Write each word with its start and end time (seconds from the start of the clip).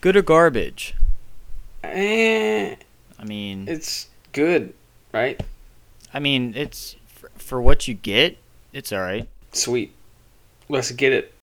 Good 0.00 0.16
or 0.16 0.22
garbage? 0.22 0.94
Eh, 1.82 2.76
I 3.18 3.24
mean, 3.24 3.66
it's 3.66 4.06
good, 4.32 4.72
right? 5.12 5.42
I 6.14 6.20
mean, 6.20 6.54
it's 6.56 6.94
for, 7.06 7.30
for 7.34 7.60
what 7.60 7.88
you 7.88 7.94
get. 7.94 8.38
It's 8.72 8.92
all 8.92 9.00
right. 9.00 9.28
Sweet. 9.52 9.92
Let's 10.68 10.92
get 10.92 11.12
it. 11.12 11.34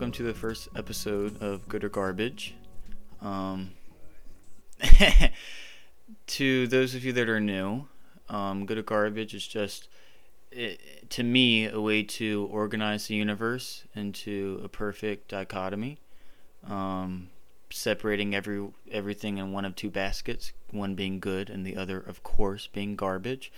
Welcome 0.00 0.12
to 0.12 0.22
the 0.22 0.32
first 0.32 0.70
episode 0.74 1.42
of 1.42 1.68
Good 1.68 1.84
or 1.84 1.90
Garbage. 1.90 2.54
Um, 3.20 3.72
to 6.26 6.66
those 6.68 6.94
of 6.94 7.04
you 7.04 7.12
that 7.12 7.28
are 7.28 7.38
new, 7.38 7.86
um, 8.30 8.64
Good 8.64 8.78
or 8.78 8.82
Garbage 8.82 9.34
is 9.34 9.46
just, 9.46 9.88
it, 10.50 11.10
to 11.10 11.22
me, 11.22 11.68
a 11.68 11.78
way 11.78 12.02
to 12.02 12.48
organize 12.50 13.08
the 13.08 13.14
universe 13.14 13.84
into 13.94 14.62
a 14.64 14.68
perfect 14.68 15.28
dichotomy, 15.28 15.98
um, 16.66 17.28
separating 17.68 18.34
every 18.34 18.68
everything 18.90 19.36
in 19.36 19.52
one 19.52 19.66
of 19.66 19.76
two 19.76 19.90
baskets, 19.90 20.54
one 20.70 20.94
being 20.94 21.20
good 21.20 21.50
and 21.50 21.66
the 21.66 21.76
other, 21.76 22.00
of 22.00 22.22
course, 22.22 22.70
being 22.72 22.96
garbage. 22.96 23.52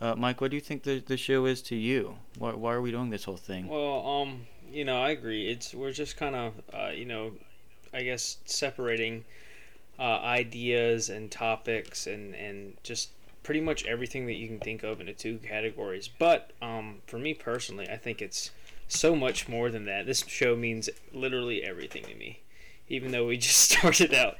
Uh, 0.00 0.14
Mike, 0.14 0.40
what 0.40 0.52
do 0.52 0.56
you 0.56 0.60
think 0.60 0.84
the, 0.84 1.00
the 1.00 1.16
show 1.16 1.44
is 1.44 1.60
to 1.62 1.74
you? 1.74 2.18
Why, 2.38 2.52
why 2.54 2.74
are 2.74 2.80
we 2.80 2.92
doing 2.92 3.10
this 3.10 3.24
whole 3.24 3.36
thing? 3.36 3.66
Well, 3.66 4.06
um, 4.06 4.46
you 4.70 4.84
know, 4.84 5.02
I 5.02 5.10
agree. 5.10 5.48
It's 5.48 5.74
we're 5.74 5.92
just 5.92 6.16
kind 6.16 6.34
of, 6.34 6.52
uh, 6.72 6.90
you 6.94 7.04
know, 7.04 7.32
I 7.92 8.02
guess 8.02 8.38
separating 8.44 9.24
uh, 9.98 10.20
ideas 10.20 11.08
and 11.08 11.30
topics 11.30 12.06
and 12.06 12.34
and 12.34 12.76
just 12.82 13.10
pretty 13.42 13.60
much 13.60 13.86
everything 13.86 14.26
that 14.26 14.34
you 14.34 14.46
can 14.46 14.58
think 14.58 14.82
of 14.82 15.00
into 15.00 15.12
two 15.12 15.38
categories. 15.38 16.08
But 16.08 16.52
um, 16.60 16.98
for 17.06 17.18
me 17.18 17.34
personally, 17.34 17.88
I 17.88 17.96
think 17.96 18.20
it's 18.20 18.50
so 18.88 19.16
much 19.16 19.48
more 19.48 19.70
than 19.70 19.84
that. 19.86 20.06
This 20.06 20.24
show 20.26 20.56
means 20.56 20.90
literally 21.12 21.62
everything 21.62 22.04
to 22.04 22.14
me, 22.14 22.40
even 22.88 23.10
though 23.10 23.26
we 23.26 23.36
just 23.38 23.70
started 23.70 24.14
out. 24.14 24.36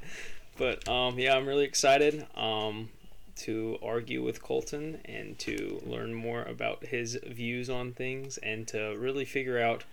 But 0.57 0.87
um, 0.89 1.19
yeah, 1.19 1.37
I'm 1.37 1.47
really 1.47 1.65
excited. 1.65 2.27
Um, 2.37 2.91
to 3.39 3.79
argue 3.83 4.23
with 4.23 4.43
Colton 4.43 5.01
and 5.05 5.39
to 5.39 5.81
learn 5.87 6.13
more 6.13 6.43
about 6.43 6.87
his 6.87 7.19
views 7.25 7.71
on 7.71 7.93
things 7.93 8.37
and 8.39 8.67
to 8.69 8.97
really 8.99 9.25
figure 9.25 9.61
out 9.61 9.85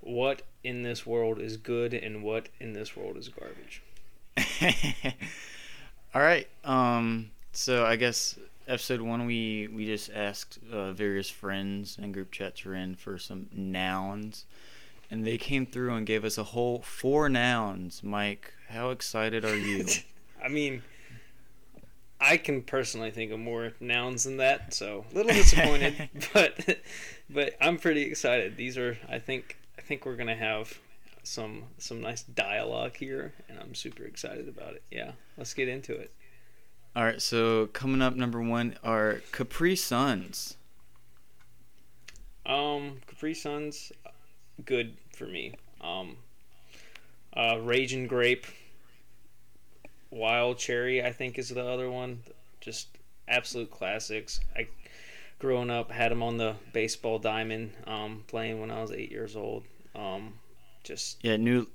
what 0.00 0.42
in 0.62 0.82
this 0.82 1.06
world 1.06 1.38
is 1.38 1.56
good 1.56 1.94
and 1.94 2.22
what 2.22 2.48
in 2.58 2.72
this 2.72 2.96
world 2.96 3.16
is 3.16 3.28
garbage. 3.28 3.82
All 6.14 6.22
right. 6.22 6.48
Um. 6.64 7.30
So 7.52 7.84
I 7.84 7.96
guess 7.96 8.38
episode 8.70 9.00
one, 9.00 9.26
we 9.26 9.68
we 9.74 9.86
just 9.86 10.10
asked 10.14 10.58
uh, 10.72 10.92
various 10.92 11.28
friends 11.28 11.98
and 12.00 12.14
group 12.14 12.30
chats 12.30 12.64
we're 12.64 12.74
in 12.74 12.94
for 12.94 13.18
some 13.18 13.48
nouns, 13.52 14.44
and 15.10 15.26
they 15.26 15.36
came 15.36 15.66
through 15.66 15.94
and 15.94 16.06
gave 16.06 16.24
us 16.24 16.38
a 16.38 16.44
whole 16.44 16.80
four 16.80 17.28
nouns. 17.28 18.02
Mike, 18.02 18.54
how 18.68 18.90
excited 18.90 19.44
are 19.44 19.56
you? 19.56 19.84
I 20.44 20.48
mean, 20.48 20.82
I 22.20 22.36
can 22.36 22.62
personally 22.62 23.10
think 23.10 23.32
of 23.32 23.40
more 23.40 23.72
nouns 23.80 24.24
than 24.24 24.36
that, 24.38 24.72
so 24.72 25.04
a 25.12 25.14
little 25.14 25.32
disappointed, 25.32 26.08
but 26.32 26.78
but 27.28 27.54
I'm 27.60 27.76
pretty 27.78 28.02
excited. 28.02 28.56
These 28.56 28.78
are, 28.78 28.96
I 29.08 29.18
think, 29.18 29.58
think 29.90 30.06
we're 30.06 30.14
gonna 30.14 30.36
have 30.36 30.78
some 31.24 31.64
some 31.78 32.00
nice 32.00 32.22
dialogue 32.22 32.96
here, 32.96 33.34
and 33.48 33.58
I'm 33.58 33.74
super 33.74 34.04
excited 34.04 34.48
about 34.48 34.74
it. 34.74 34.84
Yeah, 34.88 35.10
let's 35.36 35.52
get 35.52 35.66
into 35.66 35.92
it. 35.92 36.12
All 36.94 37.02
right. 37.02 37.20
So 37.20 37.66
coming 37.72 38.00
up, 38.00 38.14
number 38.14 38.40
one 38.40 38.76
are 38.84 39.20
Capri 39.32 39.74
Suns. 39.74 40.56
Um, 42.46 42.98
Capri 43.08 43.34
Suns, 43.34 43.90
good 44.64 44.96
for 45.12 45.26
me. 45.26 45.56
Um, 45.80 46.18
uh, 47.36 47.58
Raging 47.60 48.06
Grape, 48.06 48.46
Wild 50.10 50.58
Cherry, 50.58 51.02
I 51.04 51.10
think 51.10 51.36
is 51.36 51.48
the 51.48 51.66
other 51.66 51.90
one. 51.90 52.22
Just 52.60 52.96
absolute 53.26 53.72
classics. 53.72 54.38
I, 54.54 54.68
growing 55.40 55.68
up, 55.68 55.90
had 55.90 56.12
them 56.12 56.22
on 56.22 56.36
the 56.36 56.54
baseball 56.72 57.18
diamond, 57.18 57.72
um, 57.88 58.22
playing 58.28 58.60
when 58.60 58.70
I 58.70 58.82
was 58.82 58.92
eight 58.92 59.10
years 59.10 59.34
old. 59.34 59.64
Um, 59.94 60.34
just 60.84 61.18
Yeah, 61.22 61.36
new 61.36 61.68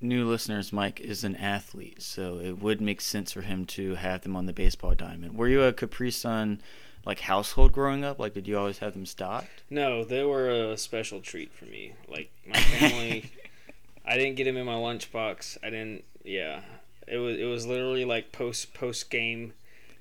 new 0.00 0.28
listeners. 0.28 0.72
Mike 0.72 1.00
is 1.00 1.24
an 1.24 1.36
athlete, 1.36 2.02
so 2.02 2.38
it 2.38 2.58
would 2.58 2.80
make 2.80 3.00
sense 3.00 3.32
for 3.32 3.42
him 3.42 3.64
to 3.66 3.94
have 3.94 4.22
them 4.22 4.36
on 4.36 4.46
the 4.46 4.52
baseball 4.52 4.94
diamond. 4.94 5.36
Were 5.36 5.48
you 5.48 5.62
a 5.62 5.72
Capri 5.72 6.10
Sun 6.10 6.60
like 7.04 7.20
household 7.20 7.72
growing 7.72 8.04
up? 8.04 8.18
Like, 8.18 8.34
did 8.34 8.46
you 8.46 8.58
always 8.58 8.78
have 8.78 8.92
them 8.92 9.06
stocked? 9.06 9.62
no, 9.70 10.04
they 10.04 10.24
were 10.24 10.50
a 10.72 10.76
special 10.76 11.20
treat 11.20 11.52
for 11.52 11.64
me. 11.64 11.92
Like 12.08 12.30
my 12.46 12.58
family, 12.58 13.30
I 14.06 14.16
didn't 14.16 14.36
get 14.36 14.44
them 14.44 14.56
in 14.56 14.66
my 14.66 14.74
lunchbox. 14.74 15.58
I 15.62 15.70
didn't. 15.70 16.04
Yeah, 16.24 16.62
it 17.06 17.18
was 17.18 17.38
it 17.38 17.44
was 17.44 17.66
literally 17.66 18.04
like 18.04 18.32
post 18.32 18.74
post 18.74 19.10
game 19.10 19.52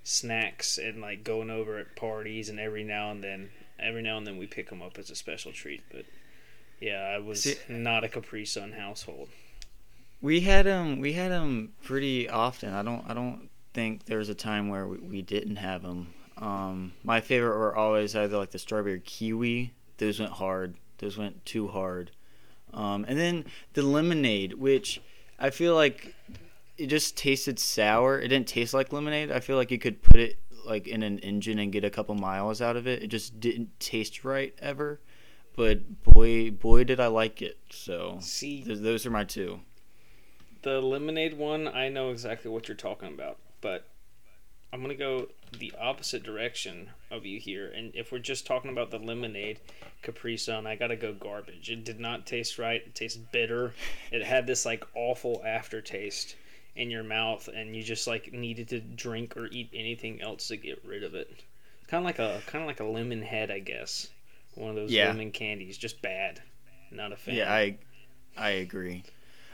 snacks 0.03 0.77
and 0.77 1.01
like 1.01 1.23
going 1.23 1.49
over 1.49 1.77
at 1.77 1.95
parties 1.95 2.49
and 2.49 2.59
every 2.59 2.83
now 2.83 3.09
and 3.09 3.23
then 3.23 3.49
every 3.79 4.01
now 4.01 4.17
and 4.17 4.27
then 4.27 4.37
we 4.37 4.45
pick 4.45 4.69
them 4.69 4.81
up 4.81 4.97
as 4.97 5.09
a 5.09 5.15
special 5.15 5.51
treat. 5.51 5.81
But 5.91 6.05
yeah, 6.83 7.13
I 7.15 7.19
was 7.19 7.43
See- 7.43 7.55
not 7.69 8.03
a 8.03 8.09
Capri 8.09 8.45
Sun 8.45 8.73
household. 8.73 9.29
We 10.21 10.41
had 10.41 10.65
them. 10.65 10.99
We 10.99 11.13
had 11.13 11.31
them 11.31 11.73
pretty 11.83 12.29
often. 12.29 12.73
I 12.73 12.81
don't. 12.83 13.03
I 13.09 13.13
don't 13.13 13.49
think 13.73 14.05
there 14.05 14.17
was 14.19 14.29
a 14.29 14.35
time 14.35 14.69
where 14.69 14.87
we, 14.87 14.97
we 14.97 15.21
didn't 15.21 15.55
have 15.57 15.81
them. 15.81 16.13
Um, 16.37 16.93
my 17.03 17.21
favorite 17.21 17.57
were 17.57 17.75
always 17.75 18.15
either 18.15 18.37
like 18.37 18.51
the 18.51 18.59
strawberry 18.59 18.99
kiwi. 18.99 19.73
Those 19.97 20.19
went 20.19 20.33
hard. 20.33 20.75
Those 20.97 21.17
went 21.17 21.45
too 21.45 21.67
hard. 21.67 22.11
Um, 22.73 23.05
and 23.07 23.17
then 23.17 23.45
the 23.73 23.83
lemonade, 23.83 24.53
which 24.53 25.01
I 25.39 25.49
feel 25.51 25.75
like 25.75 26.15
it 26.77 26.87
just 26.87 27.15
tasted 27.17 27.59
sour. 27.59 28.19
It 28.19 28.29
didn't 28.29 28.47
taste 28.47 28.73
like 28.73 28.91
lemonade. 28.91 29.31
I 29.31 29.39
feel 29.39 29.57
like 29.57 29.71
you 29.71 29.79
could 29.79 30.01
put 30.01 30.19
it 30.19 30.37
like 30.65 30.87
in 30.87 31.03
an 31.03 31.19
engine 31.19 31.59
and 31.59 31.71
get 31.71 31.83
a 31.83 31.89
couple 31.89 32.15
miles 32.15 32.61
out 32.61 32.75
of 32.75 32.87
it. 32.87 33.03
It 33.03 33.07
just 33.07 33.39
didn't 33.39 33.79
taste 33.79 34.23
right 34.23 34.53
ever. 34.59 34.99
But 35.55 36.03
boy, 36.03 36.51
boy, 36.51 36.83
did 36.83 36.99
I 36.99 37.07
like 37.07 37.41
it. 37.41 37.57
So 37.69 38.17
See, 38.21 38.63
th- 38.63 38.79
those 38.79 39.05
are 39.05 39.11
my 39.11 39.23
two. 39.23 39.59
the 40.63 40.81
lemonade 40.81 41.37
one, 41.37 41.67
I 41.67 41.89
know 41.89 42.09
exactly 42.11 42.49
what 42.49 42.67
you're 42.67 42.77
talking 42.77 43.09
about, 43.09 43.37
but 43.61 43.85
I'm 44.71 44.81
gonna 44.81 44.95
go 44.95 45.27
the 45.59 45.71
opposite 45.79 46.23
direction 46.23 46.89
of 47.11 47.25
you 47.25 47.39
here. 47.39 47.67
And 47.75 47.93
if 47.95 48.11
we're 48.11 48.17
just 48.19 48.47
talking 48.47 48.71
about 48.71 48.89
the 48.89 48.97
lemonade 48.97 49.59
Capri 50.01 50.35
Sun, 50.37 50.65
I 50.65 50.75
gotta 50.75 50.95
go 50.95 51.13
garbage. 51.13 51.69
It 51.69 51.83
did 51.83 51.99
not 51.99 52.25
taste 52.25 52.57
right. 52.57 52.81
It 52.83 52.95
tasted 52.95 53.31
bitter. 53.31 53.73
It 54.11 54.23
had 54.23 54.47
this 54.47 54.65
like 54.65 54.83
awful 54.95 55.43
aftertaste 55.45 56.35
in 56.75 56.89
your 56.89 57.03
mouth, 57.03 57.47
and 57.53 57.75
you 57.75 57.83
just 57.83 58.07
like 58.07 58.33
needed 58.33 58.69
to 58.69 58.79
drink 58.79 59.37
or 59.37 59.45
eat 59.51 59.69
anything 59.75 60.19
else 60.23 60.47
to 60.47 60.57
get 60.57 60.83
rid 60.83 61.03
of 61.03 61.13
it. 61.13 61.29
Kind 61.87 62.01
of 62.01 62.05
like 62.05 62.17
a 62.17 62.41
kind 62.47 62.63
of 62.63 62.67
like 62.67 62.79
a 62.79 62.83
lemon 62.85 63.21
head, 63.21 63.51
I 63.51 63.59
guess. 63.59 64.09
One 64.55 64.69
of 64.71 64.75
those 64.75 64.91
Yeah. 64.91 65.07
lemon 65.07 65.31
candies, 65.31 65.77
just 65.77 66.01
bad. 66.01 66.41
Not 66.91 67.11
a 67.11 67.15
fan. 67.15 67.35
Yeah, 67.35 67.51
I 67.53 67.77
I 68.37 68.49
agree. 68.51 69.03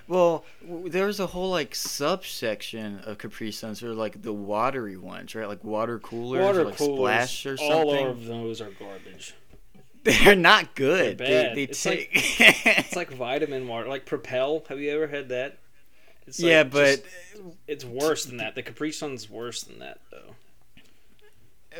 Well, 0.08 0.44
w- 0.66 0.90
there's 0.90 1.20
a 1.20 1.28
whole 1.28 1.50
like 1.52 1.76
subsection 1.76 3.00
of 3.06 3.18
Capri 3.18 3.52
Suns, 3.52 3.82
or 3.84 3.94
like 3.94 4.22
the 4.22 4.34
watery 4.34 4.98
ones, 4.98 5.36
right? 5.36 5.48
Like 5.48 5.64
water 5.64 6.00
coolers, 6.00 6.42
Water 6.44 6.62
or 6.62 6.66
like 6.66 6.78
coolers, 6.78 6.98
splash 7.30 7.46
or 7.46 7.58
something. 7.58 7.74
all 7.76 8.08
of 8.10 8.26
those 8.26 8.60
are 8.62 8.72
garbage. 8.72 9.34
They're 10.04 10.36
not 10.36 10.76
good. 10.76 11.18
They're 11.20 11.28
bad. 11.28 11.52
They, 11.52 11.66
they 11.66 11.72
It's 11.72 11.84
take. 11.84 12.10
It's 12.14 12.96
like 12.96 13.12
vitamin 13.12 13.68
water, 13.68 13.88
like 13.88 14.06
Propel. 14.06 14.64
Have 14.70 14.80
you 14.80 14.92
ever 14.92 15.08
had 15.08 15.30
that? 15.30 15.58
It's 16.28 16.40
like 16.40 16.50
yeah, 16.50 16.64
but 16.64 17.04
just- 17.04 17.04
it's 17.68 17.86
worse 17.86 18.26
than 18.26 18.38
that. 18.38 18.56
The 18.56 18.64
Capri 18.64 18.92
Sun's 18.92 19.30
worse 19.30 19.62
than 19.64 19.80
that, 19.80 20.00
though. 20.12 20.36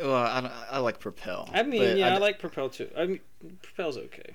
Well, 0.00 0.14
I, 0.14 0.50
I 0.70 0.78
like 0.78 1.00
Propel. 1.00 1.48
I 1.52 1.62
mean, 1.62 1.96
yeah, 1.96 2.08
I, 2.08 2.14
I- 2.14 2.18
like 2.18 2.38
Propel 2.38 2.68
too. 2.68 2.90
I 2.96 3.06
mean, 3.06 3.20
Propel's 3.62 3.96
okay. 3.98 4.34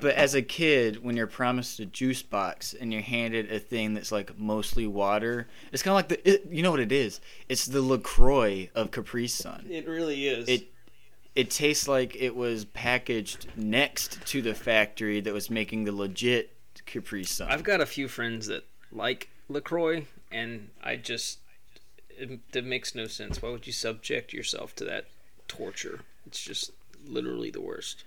But 0.00 0.16
as 0.16 0.34
a 0.34 0.42
kid, 0.42 1.04
when 1.04 1.16
you're 1.16 1.28
promised 1.28 1.78
a 1.78 1.86
juice 1.86 2.22
box 2.22 2.74
and 2.74 2.92
you're 2.92 3.02
handed 3.02 3.52
a 3.52 3.60
thing 3.60 3.94
that's 3.94 4.10
like 4.10 4.36
mostly 4.36 4.84
water, 4.84 5.46
it's 5.70 5.80
kind 5.82 5.92
of 5.92 5.96
like 5.96 6.08
the. 6.08 6.28
It, 6.28 6.46
you 6.50 6.62
know 6.64 6.72
what 6.72 6.80
it 6.80 6.90
is? 6.90 7.20
It's 7.48 7.66
the 7.66 7.80
LaCroix 7.82 8.68
of 8.74 8.90
Capri 8.90 9.28
Sun. 9.28 9.66
It 9.70 9.86
really 9.86 10.26
is. 10.26 10.48
It 10.48 10.72
it 11.36 11.50
tastes 11.50 11.86
like 11.86 12.16
it 12.16 12.34
was 12.34 12.64
packaged 12.64 13.46
next 13.56 14.26
to 14.26 14.42
the 14.42 14.54
factory 14.54 15.20
that 15.20 15.32
was 15.32 15.50
making 15.50 15.84
the 15.84 15.92
legit 15.92 16.56
Capri 16.84 17.22
Sun. 17.22 17.48
I've 17.50 17.62
got 17.62 17.80
a 17.80 17.86
few 17.86 18.08
friends 18.08 18.48
that 18.48 18.64
like 18.90 19.28
LaCroix, 19.48 20.04
and 20.32 20.70
I 20.82 20.96
just 20.96 21.38
it, 22.18 22.40
it 22.52 22.64
makes 22.64 22.94
no 22.94 23.06
sense. 23.06 23.42
Why 23.42 23.50
would 23.50 23.66
you 23.66 23.72
subject 23.72 24.32
yourself 24.32 24.74
to 24.76 24.84
that 24.84 25.06
torture? 25.48 26.00
It's 26.26 26.42
just 26.42 26.72
literally 27.06 27.50
the 27.50 27.60
worst. 27.60 28.04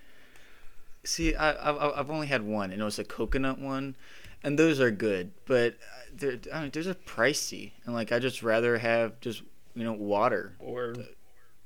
See, 1.04 1.36
I, 1.36 1.52
I 1.52 2.00
I've 2.00 2.10
only 2.10 2.28
had 2.28 2.42
one, 2.44 2.72
and 2.72 2.81
it 2.81 2.86
was 2.86 3.00
a 3.00 3.04
coconut 3.04 3.60
one, 3.60 3.96
and 4.44 4.57
those 4.57 4.80
are 4.80 4.92
good, 4.92 5.31
but 5.46 5.75
they're 6.13 6.40
I 6.54 6.62
mean, 6.62 6.72
they're 6.72 6.84
just 6.84 7.06
pricey, 7.06 7.72
and 7.86 7.94
like 7.94 8.12
I 8.12 8.19
just 8.19 8.42
rather 8.42 8.78
have 8.80 9.19
just 9.22 9.44
you 9.75 9.84
know 9.84 9.94
water 9.94 10.54
or 10.60 10.96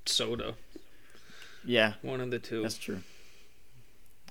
soda. 0.06 0.56
Yeah, 1.64 1.94
one 2.02 2.22
of 2.22 2.32
the 2.32 2.40
two. 2.40 2.62
That's 2.64 2.78
true. 2.78 3.02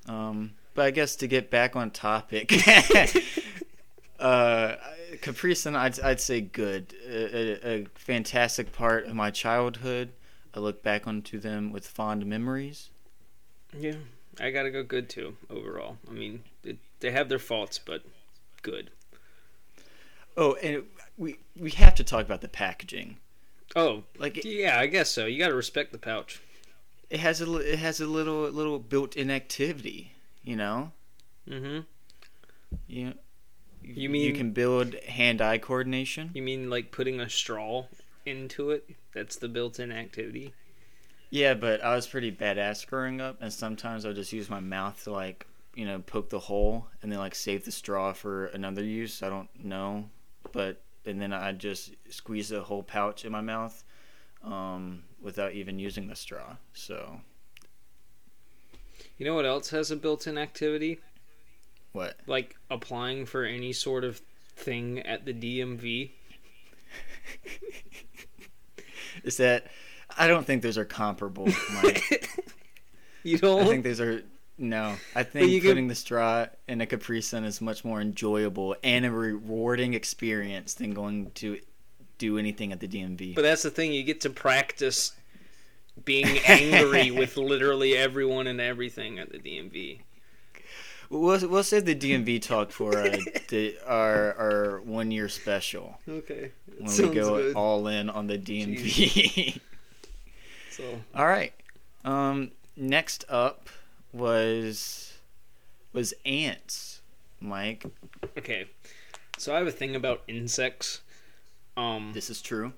Um, 0.06 0.52
but 0.74 0.86
I 0.86 0.90
guess 0.90 1.16
to 1.16 1.26
get 1.26 1.50
back 1.50 1.76
on 1.76 1.90
topic, 1.90 2.52
uh, 4.18 4.74
Capri 5.20 5.54
Sun, 5.54 5.76
I'd 5.76 6.00
I'd 6.00 6.20
say 6.20 6.40
good, 6.40 6.94
a, 7.06 7.66
a, 7.66 7.80
a 7.80 7.86
fantastic 7.94 8.72
part 8.72 9.06
of 9.06 9.14
my 9.14 9.30
childhood. 9.30 10.10
I 10.54 10.60
look 10.60 10.82
back 10.82 11.06
onto 11.06 11.38
them 11.38 11.72
with 11.72 11.86
fond 11.86 12.26
memories. 12.26 12.90
Yeah, 13.76 13.96
I 14.40 14.50
gotta 14.50 14.70
go 14.70 14.82
good 14.82 15.08
too 15.08 15.36
overall. 15.50 15.98
I 16.08 16.12
mean, 16.12 16.42
it, 16.64 16.78
they 17.00 17.10
have 17.10 17.28
their 17.28 17.38
faults, 17.38 17.78
but 17.78 18.02
good. 18.62 18.90
Oh, 20.36 20.54
and 20.54 20.84
we 21.16 21.38
we 21.56 21.70
have 21.72 21.94
to 21.96 22.04
talk 22.04 22.24
about 22.24 22.40
the 22.40 22.48
packaging. 22.48 23.16
Oh, 23.76 24.04
like 24.18 24.44
yeah, 24.44 24.78
I 24.78 24.86
guess 24.86 25.10
so. 25.10 25.26
You 25.26 25.38
got 25.38 25.48
to 25.48 25.54
respect 25.54 25.92
the 25.92 25.98
pouch. 25.98 26.40
It 27.10 27.20
has 27.20 27.40
a 27.40 27.56
it 27.56 27.78
has 27.78 28.00
a 28.00 28.06
little 28.06 28.48
little 28.50 28.78
built-in 28.78 29.30
activity, 29.30 30.12
you 30.42 30.56
know. 30.56 30.92
Mm-hmm. 31.48 31.80
You 32.86 33.14
you 33.82 34.08
mean 34.08 34.22
you 34.22 34.32
can 34.32 34.52
build 34.52 34.94
hand-eye 34.94 35.58
coordination? 35.58 36.30
You 36.34 36.42
mean 36.42 36.70
like 36.70 36.90
putting 36.90 37.20
a 37.20 37.28
straw 37.28 37.86
into 38.26 38.70
it? 38.70 38.88
That's 39.14 39.36
the 39.36 39.48
built-in 39.48 39.90
activity. 39.92 40.54
Yeah, 41.30 41.54
but 41.54 41.82
I 41.84 41.94
was 41.94 42.06
pretty 42.06 42.32
badass 42.32 42.86
growing 42.86 43.20
up, 43.20 43.36
and 43.40 43.52
sometimes 43.52 44.06
I'll 44.06 44.14
just 44.14 44.32
use 44.32 44.48
my 44.48 44.60
mouth 44.60 45.02
to 45.04 45.12
like 45.12 45.46
you 45.74 45.84
know 45.84 46.00
poke 46.00 46.28
the 46.28 46.38
hole 46.38 46.86
and 47.02 47.12
then 47.12 47.18
like 47.18 47.34
save 47.34 47.64
the 47.64 47.72
straw 47.72 48.12
for 48.12 48.46
another 48.46 48.82
use. 48.82 49.22
I 49.22 49.28
don't 49.28 49.48
know, 49.64 50.08
but 50.52 50.82
and 51.04 51.20
then 51.20 51.32
I 51.32 51.52
just 51.52 51.94
squeeze 52.10 52.48
the 52.48 52.62
whole 52.62 52.82
pouch 52.82 53.24
in 53.24 53.32
my 53.32 53.40
mouth 53.40 53.82
um, 54.42 55.04
without 55.20 55.52
even 55.52 55.78
using 55.78 56.08
the 56.08 56.16
straw. 56.16 56.56
So, 56.72 57.20
you 59.16 59.26
know 59.26 59.34
what 59.34 59.46
else 59.46 59.70
has 59.70 59.90
a 59.90 59.96
built-in 59.96 60.36
activity? 60.36 61.00
What? 61.98 62.16
Like 62.28 62.54
applying 62.70 63.26
for 63.26 63.44
any 63.44 63.72
sort 63.72 64.04
of 64.04 64.22
thing 64.54 65.00
at 65.00 65.24
the 65.24 65.34
DMV. 65.34 66.10
Is 69.24 69.38
that? 69.38 69.66
I 70.16 70.28
don't 70.28 70.46
think 70.46 70.62
those 70.62 70.78
are 70.78 70.84
comparable. 70.84 71.48
Mike. 71.82 72.30
you 73.24 73.36
don't? 73.38 73.62
I 73.62 73.66
think 73.66 73.82
those 73.82 74.00
are 74.00 74.22
no, 74.58 74.94
I 75.16 75.24
think 75.24 75.64
putting 75.64 75.88
the 75.88 75.96
straw 75.96 76.46
in 76.68 76.80
a 76.80 76.86
Capri 76.86 77.20
Sun 77.20 77.42
is 77.44 77.60
much 77.60 77.84
more 77.84 78.00
enjoyable 78.00 78.76
and 78.84 79.04
a 79.04 79.10
rewarding 79.10 79.94
experience 79.94 80.74
than 80.74 80.94
going 80.94 81.32
to 81.32 81.58
do 82.18 82.38
anything 82.38 82.70
at 82.70 82.78
the 82.78 82.86
DMV. 82.86 83.34
But 83.34 83.42
that's 83.42 83.64
the 83.64 83.70
thing; 83.70 83.92
you 83.92 84.04
get 84.04 84.20
to 84.20 84.30
practice 84.30 85.14
being 86.04 86.38
angry 86.46 87.10
with 87.16 87.36
literally 87.36 87.96
everyone 87.96 88.46
and 88.46 88.60
everything 88.60 89.18
at 89.18 89.32
the 89.32 89.38
DMV. 89.38 90.02
We'll 91.10 91.48
we'll 91.48 91.62
save 91.62 91.84
the 91.84 91.94
DMV 91.94 92.42
talk 92.52 92.70
for 92.70 92.96
uh, 92.98 93.16
the, 93.48 93.76
our 93.86 94.34
our 94.34 94.80
one 94.82 95.10
year 95.10 95.28
special. 95.28 95.98
Okay. 96.08 96.52
When 96.76 96.88
Sounds 96.88 97.08
we 97.08 97.14
go 97.14 97.36
good. 97.36 97.56
all 97.56 97.86
in 97.88 98.10
on 98.10 98.26
the 98.26 98.38
DMV. 98.38 99.60
so. 100.70 100.84
All 101.14 101.26
right. 101.26 101.52
Um. 102.04 102.50
Next 102.76 103.24
up 103.28 103.68
was 104.12 105.18
was 105.92 106.14
ants, 106.24 107.00
Mike. 107.40 107.84
Okay. 108.36 108.66
So 109.36 109.54
I 109.54 109.58
have 109.58 109.66
a 109.66 109.72
thing 109.72 109.96
about 109.96 110.22
insects. 110.28 111.00
Um 111.76 112.12
This 112.12 112.30
is 112.30 112.42
true. 112.42 112.72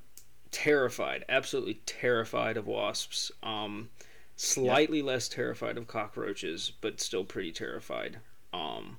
Terrified, 0.50 1.24
absolutely 1.28 1.80
terrified 1.86 2.56
of 2.56 2.66
wasps. 2.66 3.30
Um 3.42 3.90
slightly 4.40 5.02
less 5.02 5.28
terrified 5.28 5.76
of 5.76 5.86
cockroaches, 5.86 6.72
but 6.80 7.00
still 7.00 7.24
pretty 7.24 7.52
terrified. 7.52 8.18
Um 8.52 8.98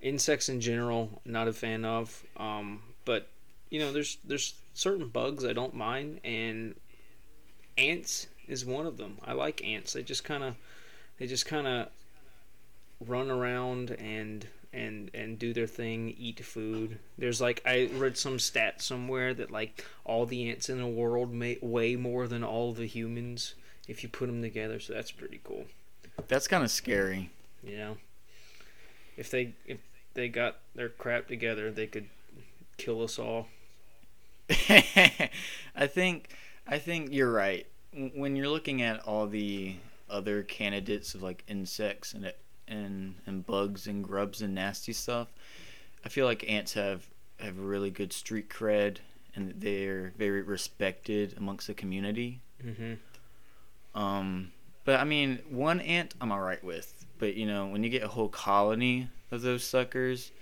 insects 0.00 0.48
in 0.48 0.60
general, 0.60 1.20
not 1.24 1.48
a 1.48 1.52
fan 1.52 1.84
of. 1.84 2.24
Um 2.36 2.82
but 3.04 3.28
you 3.70 3.80
know, 3.80 3.92
there's 3.92 4.18
there's 4.24 4.54
certain 4.74 5.08
bugs 5.08 5.44
I 5.44 5.52
don't 5.52 5.74
mind 5.74 6.20
and 6.24 6.74
ants 7.76 8.28
is 8.46 8.64
one 8.64 8.86
of 8.86 8.96
them. 8.98 9.18
I 9.24 9.32
like 9.32 9.64
ants. 9.64 9.94
They 9.94 10.02
just 10.02 10.24
kind 10.24 10.44
of 10.44 10.54
they 11.18 11.26
just 11.26 11.46
kind 11.46 11.66
of 11.66 11.88
run 13.06 13.30
around 13.30 13.90
and 13.90 14.46
and 14.72 15.10
and 15.12 15.38
do 15.40 15.52
their 15.52 15.66
thing, 15.66 16.14
eat 16.16 16.44
food. 16.44 17.00
There's 17.18 17.40
like 17.40 17.62
I 17.66 17.90
read 17.94 18.16
some 18.16 18.38
stat 18.38 18.80
somewhere 18.80 19.34
that 19.34 19.50
like 19.50 19.84
all 20.04 20.24
the 20.24 20.50
ants 20.50 20.68
in 20.68 20.78
the 20.78 20.86
world 20.86 21.32
may 21.32 21.58
weigh 21.60 21.96
more 21.96 22.28
than 22.28 22.44
all 22.44 22.72
the 22.72 22.86
humans 22.86 23.54
if 23.88 24.02
you 24.02 24.08
put 24.08 24.26
them 24.26 24.42
together. 24.42 24.80
So 24.80 24.92
that's 24.92 25.10
pretty 25.10 25.40
cool. 25.42 25.66
That's 26.28 26.48
kind 26.48 26.62
of 26.62 26.70
scary. 26.70 27.30
Yeah. 27.62 27.94
If 29.16 29.30
they 29.30 29.54
if 29.66 29.78
they 30.14 30.28
got 30.28 30.58
their 30.74 30.88
crap 30.88 31.28
together, 31.28 31.70
they 31.70 31.86
could 31.86 32.08
kill 32.76 33.02
us 33.02 33.18
all. 33.18 33.48
I 34.50 35.86
think 35.86 36.30
I 36.66 36.78
think 36.78 37.12
you're 37.12 37.32
right. 37.32 37.66
When 38.14 38.36
you're 38.36 38.48
looking 38.48 38.82
at 38.82 39.00
all 39.00 39.26
the 39.26 39.76
other 40.08 40.42
candidates 40.42 41.14
of 41.14 41.22
like 41.22 41.42
insects 41.48 42.12
and 42.12 42.32
and 42.68 43.14
and 43.26 43.44
bugs 43.46 43.86
and 43.86 44.04
grubs 44.04 44.42
and 44.42 44.54
nasty 44.54 44.92
stuff. 44.92 45.28
I 46.04 46.08
feel 46.08 46.26
like 46.26 46.48
ants 46.48 46.74
have 46.74 47.06
have 47.38 47.58
really 47.58 47.90
good 47.90 48.12
street 48.12 48.48
cred 48.48 48.98
and 49.34 49.54
they're 49.56 50.12
very 50.16 50.42
respected 50.42 51.34
amongst 51.36 51.66
the 51.66 51.74
community. 51.74 52.40
Mm-hmm. 52.64 52.94
Um, 53.94 54.52
but 54.84 55.00
I 55.00 55.04
mean, 55.04 55.40
one 55.48 55.80
ant 55.80 56.14
I'm 56.20 56.32
alright 56.32 56.62
with, 56.62 57.04
but 57.18 57.34
you 57.34 57.46
know, 57.46 57.66
when 57.66 57.84
you 57.84 57.90
get 57.90 58.02
a 58.02 58.08
whole 58.08 58.28
colony 58.28 59.08
of 59.30 59.42
those 59.42 59.64
suckers, 59.64 60.32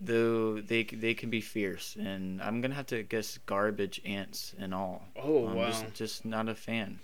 though 0.00 0.60
they 0.60 0.84
they 0.84 1.14
can 1.14 1.30
be 1.30 1.40
fierce, 1.40 1.96
and 1.98 2.40
I'm 2.42 2.60
gonna 2.60 2.74
have 2.74 2.86
to 2.88 3.02
guess 3.02 3.38
garbage 3.46 4.00
ants 4.04 4.54
and 4.58 4.74
all. 4.74 5.02
Oh 5.16 5.48
I'm 5.48 5.56
wow! 5.56 5.66
Just, 5.66 5.94
just 5.94 6.24
not 6.24 6.48
a 6.48 6.54
fan. 6.54 6.98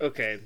Okay, 0.00 0.40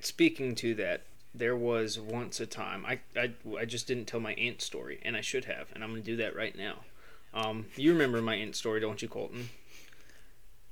speaking 0.00 0.54
to 0.56 0.74
that, 0.76 1.02
there 1.34 1.56
was 1.56 1.98
once 1.98 2.40
a 2.40 2.46
time 2.46 2.86
I, 2.86 3.00
I, 3.16 3.32
I 3.58 3.64
just 3.64 3.86
didn't 3.86 4.06
tell 4.06 4.20
my 4.20 4.34
aunt 4.34 4.62
story, 4.62 5.00
and 5.02 5.16
I 5.16 5.20
should 5.20 5.44
have, 5.44 5.68
and 5.74 5.84
I'm 5.84 5.90
gonna 5.90 6.02
do 6.02 6.16
that 6.16 6.36
right 6.36 6.56
now. 6.56 6.76
Um, 7.32 7.66
you 7.76 7.92
remember 7.92 8.20
my 8.20 8.34
aunt 8.34 8.56
story, 8.56 8.80
don't 8.80 9.00
you, 9.00 9.08
Colton? 9.08 9.50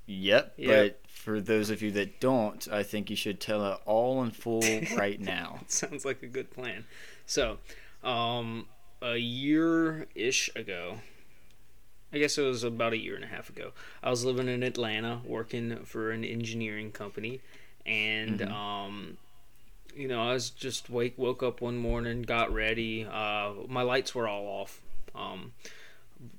Yep, 0.08 0.54
yep. 0.56 0.68
But 0.68 1.10
for 1.10 1.38
those 1.38 1.68
of 1.68 1.82
you 1.82 1.90
that 1.92 2.18
don't, 2.18 2.66
I 2.72 2.82
think 2.82 3.10
you 3.10 3.16
should 3.16 3.40
tell 3.40 3.64
it 3.72 3.78
all 3.84 4.22
in 4.22 4.30
full 4.30 4.62
right 4.96 5.20
now. 5.20 5.60
Sounds 5.66 6.04
like 6.04 6.22
a 6.22 6.26
good 6.26 6.50
plan. 6.50 6.86
So, 7.26 7.58
um, 8.02 8.66
a 9.02 9.16
year 9.16 10.08
ish 10.14 10.48
ago, 10.56 11.00
I 12.10 12.18
guess 12.18 12.38
it 12.38 12.42
was 12.42 12.64
about 12.64 12.94
a 12.94 12.96
year 12.96 13.14
and 13.14 13.24
a 13.24 13.28
half 13.28 13.50
ago. 13.50 13.72
I 14.02 14.08
was 14.08 14.24
living 14.24 14.48
in 14.48 14.62
Atlanta 14.62 15.20
working 15.26 15.84
for 15.84 16.10
an 16.10 16.24
engineering 16.24 16.90
company, 16.90 17.42
and 17.84 18.40
mm-hmm. 18.40 18.52
um, 18.52 19.18
you 19.94 20.08
know, 20.08 20.22
I 20.22 20.32
was 20.32 20.48
just 20.48 20.88
wake 20.88 21.18
woke 21.18 21.42
up 21.42 21.60
one 21.60 21.76
morning, 21.76 22.22
got 22.22 22.50
ready. 22.50 23.04
Uh, 23.04 23.50
my 23.68 23.82
lights 23.82 24.14
were 24.14 24.26
all 24.26 24.46
off. 24.46 24.80
Um, 25.14 25.52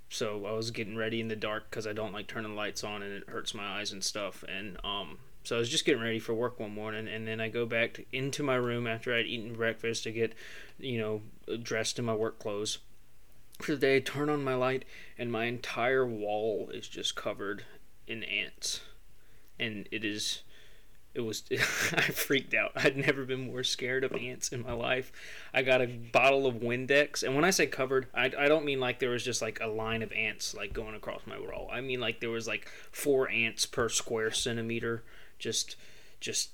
so 0.10 0.46
I 0.46 0.52
was 0.52 0.72
getting 0.72 0.96
ready 0.96 1.22
in 1.22 1.28
the 1.28 1.36
dark 1.36 1.70
because 1.70 1.88
I 1.88 1.94
don't 1.94 2.14
like 2.14 2.28
turning 2.28 2.56
lights 2.56 2.84
on 2.84 3.02
and 3.02 3.14
it 3.14 3.30
hurts 3.30 3.54
my 3.54 3.80
eyes 3.80 3.92
and 3.92 4.04
stuff. 4.04 4.44
And 4.48 4.78
um, 4.84 5.20
so 5.44 5.56
I 5.56 5.60
was 5.60 5.70
just 5.70 5.86
getting 5.86 6.02
ready 6.02 6.20
for 6.20 6.34
work 6.34 6.60
one 6.60 6.74
morning, 6.74 7.08
and 7.08 7.28
then 7.28 7.40
I 7.40 7.50
go 7.50 7.66
back 7.66 7.94
to, 7.96 8.06
into 8.12 8.44
my 8.44 8.56
room 8.56 8.88
after 8.88 9.16
I'd 9.16 9.26
eaten 9.26 9.54
breakfast 9.54 10.04
to 10.04 10.12
get, 10.12 10.34
you 10.78 11.00
know, 11.00 11.22
dressed 11.58 11.98
in 11.98 12.06
my 12.06 12.14
work 12.14 12.40
clothes 12.40 12.80
for 13.60 13.72
the 13.72 13.78
day. 13.78 13.96
I 13.98 14.00
Turn 14.00 14.30
on 14.30 14.44
my 14.44 14.56
light, 14.56 14.86
and 15.18 15.32
my 15.32 15.46
entire 15.46 16.06
wall 16.06 16.70
is 16.74 16.88
just 16.88 17.16
covered 17.16 17.64
in 18.06 18.24
ants, 18.24 18.82
and 19.58 19.88
it 19.92 20.04
is 20.04 20.44
it 21.20 21.26
was 21.26 21.44
I 21.52 22.02
freaked 22.02 22.54
out. 22.54 22.72
I'd 22.76 22.98
never 22.98 23.26
been 23.26 23.48
more 23.48 23.64
scared 23.64 24.04
of 24.04 24.14
ants 24.14 24.50
in 24.50 24.64
my 24.64 24.72
life. 24.72 25.12
I 25.54 25.62
got 25.62 25.82
a 25.82 25.88
bottle 25.88 26.48
of 26.48 26.56
Windex, 26.56 27.24
and 27.24 27.36
when 27.36 27.44
I 27.44 27.50
say 27.50 27.68
covered, 27.68 28.08
I, 28.14 28.32
I 28.38 28.48
don't 28.48 28.66
mean 28.66 28.80
like 28.80 29.00
there 29.00 29.10
was 29.10 29.24
just 29.24 29.42
like 29.42 29.60
a 29.62 29.68
line 29.68 30.02
of 30.02 30.12
ants 30.14 30.56
like 30.56 30.74
going 30.74 30.96
across 30.96 31.22
my 31.28 31.38
wall. 31.38 31.70
I 31.72 31.82
mean 31.82 32.00
like 32.00 32.22
there 32.22 32.30
was 32.30 32.48
like 32.48 32.68
four 32.92 33.30
ants 33.30 33.66
per 33.66 33.90
square 33.90 34.32
centimeter, 34.32 35.04
just 35.38 35.76
just 36.20 36.52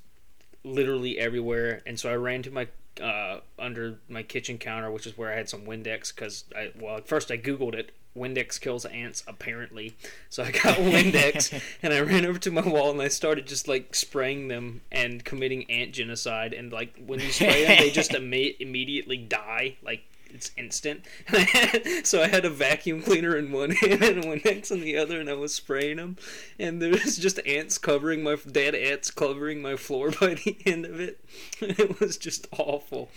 literally 0.64 1.20
everywhere. 1.20 1.82
And 1.86 2.00
so 2.00 2.12
I 2.12 2.16
ran 2.16 2.42
to 2.44 2.52
my 2.52 2.68
uh, 3.02 3.40
under 3.60 4.00
my 4.10 4.24
kitchen 4.24 4.58
counter, 4.58 4.92
which 4.92 5.08
is 5.08 5.18
where 5.18 5.32
I 5.32 5.36
had 5.36 5.50
some 5.50 5.62
Windex. 5.62 6.14
Because 6.14 6.46
I 6.56 6.72
well, 6.80 6.98
at 6.98 7.08
first 7.08 7.32
I 7.32 7.38
googled 7.38 7.76
it. 7.76 7.92
Windex 8.16 8.62
kills 8.62 8.86
ants, 8.86 9.24
apparently. 9.28 9.96
So 10.30 10.44
I 10.44 10.52
got 10.52 10.62
Windex 10.78 11.62
and 11.84 11.94
I 11.94 12.00
ran 12.00 12.26
over 12.26 12.40
to 12.40 12.52
my 12.52 12.62
wall 12.62 12.92
and 12.92 13.02
I 13.02 13.10
started 13.10 13.46
just 13.46 13.68
like 13.68 13.94
spraying 13.94 14.48
them 14.48 14.82
and 14.92 15.24
committing 15.26 15.70
ant 15.70 15.92
genocide. 15.92 16.54
And 16.54 16.72
like 16.72 16.96
when 17.06 17.20
you 17.20 17.32
spray 17.32 17.66
them, 17.66 17.78
they 17.78 17.90
just 17.90 18.12
imme- 18.14 18.56
immediately 18.60 19.18
die. 19.18 19.76
Like 19.84 20.04
it's 20.36 20.52
instant. 20.58 21.06
so 22.06 22.22
I 22.22 22.28
had 22.28 22.46
a 22.46 22.50
vacuum 22.50 23.02
cleaner 23.02 23.36
in 23.36 23.52
one 23.52 23.72
hand 23.82 24.04
and 24.04 24.24
Windex 24.24 24.72
in 24.72 24.82
the 24.82 24.98
other, 24.98 25.20
and 25.20 25.30
I 25.30 25.34
was 25.34 25.54
spraying 25.54 25.98
them. 25.98 26.18
And 26.60 26.82
there 26.82 26.92
was 26.92 27.18
just 27.18 27.40
ants 27.46 27.78
covering 27.78 28.22
my 28.24 28.36
dead 28.36 28.76
ants 28.76 29.10
covering 29.12 29.62
my 29.62 29.76
floor 29.76 30.12
by 30.20 30.36
the 30.36 30.58
end 30.66 30.86
of 30.86 31.00
it. 31.00 31.24
It 31.62 32.00
was 32.00 32.18
just 32.18 32.48
awful. 32.52 33.10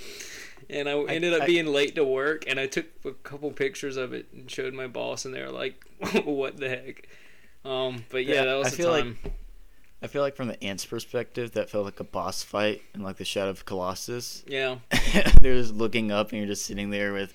And 0.70 0.88
I 0.88 0.98
ended 1.04 1.34
up 1.34 1.46
being 1.46 1.66
late 1.66 1.94
to 1.94 2.04
work, 2.04 2.44
and 2.46 2.60
I 2.60 2.66
took 2.66 2.86
a 3.04 3.12
couple 3.12 3.50
pictures 3.52 3.96
of 3.96 4.12
it 4.12 4.26
and 4.32 4.50
showed 4.50 4.74
my 4.74 4.86
boss, 4.86 5.24
and 5.24 5.34
they 5.34 5.42
were 5.42 5.50
like, 5.50 5.84
"What 6.24 6.58
the 6.58 6.68
heck?" 6.68 7.08
Um, 7.64 8.04
but 8.10 8.26
yeah, 8.26 8.44
that 8.44 8.54
was 8.54 8.66
I 8.66 8.70
the 8.70 8.76
feel 8.76 8.92
time. 8.92 9.18
like 9.22 9.32
I 10.02 10.06
feel 10.06 10.22
like 10.22 10.36
from 10.36 10.48
the 10.48 10.62
ants' 10.62 10.84
perspective, 10.84 11.52
that 11.52 11.70
felt 11.70 11.84
like 11.84 12.00
a 12.00 12.04
boss 12.04 12.42
fight 12.42 12.82
in 12.94 13.02
like 13.02 13.16
the 13.16 13.24
Shadow 13.24 13.50
of 13.50 13.64
Colossus. 13.64 14.44
yeah, 14.46 14.76
They're 15.40 15.54
just 15.56 15.74
looking 15.74 16.10
up, 16.10 16.30
and 16.30 16.38
you're 16.38 16.46
just 16.46 16.64
sitting 16.66 16.90
there 16.90 17.12
with, 17.12 17.32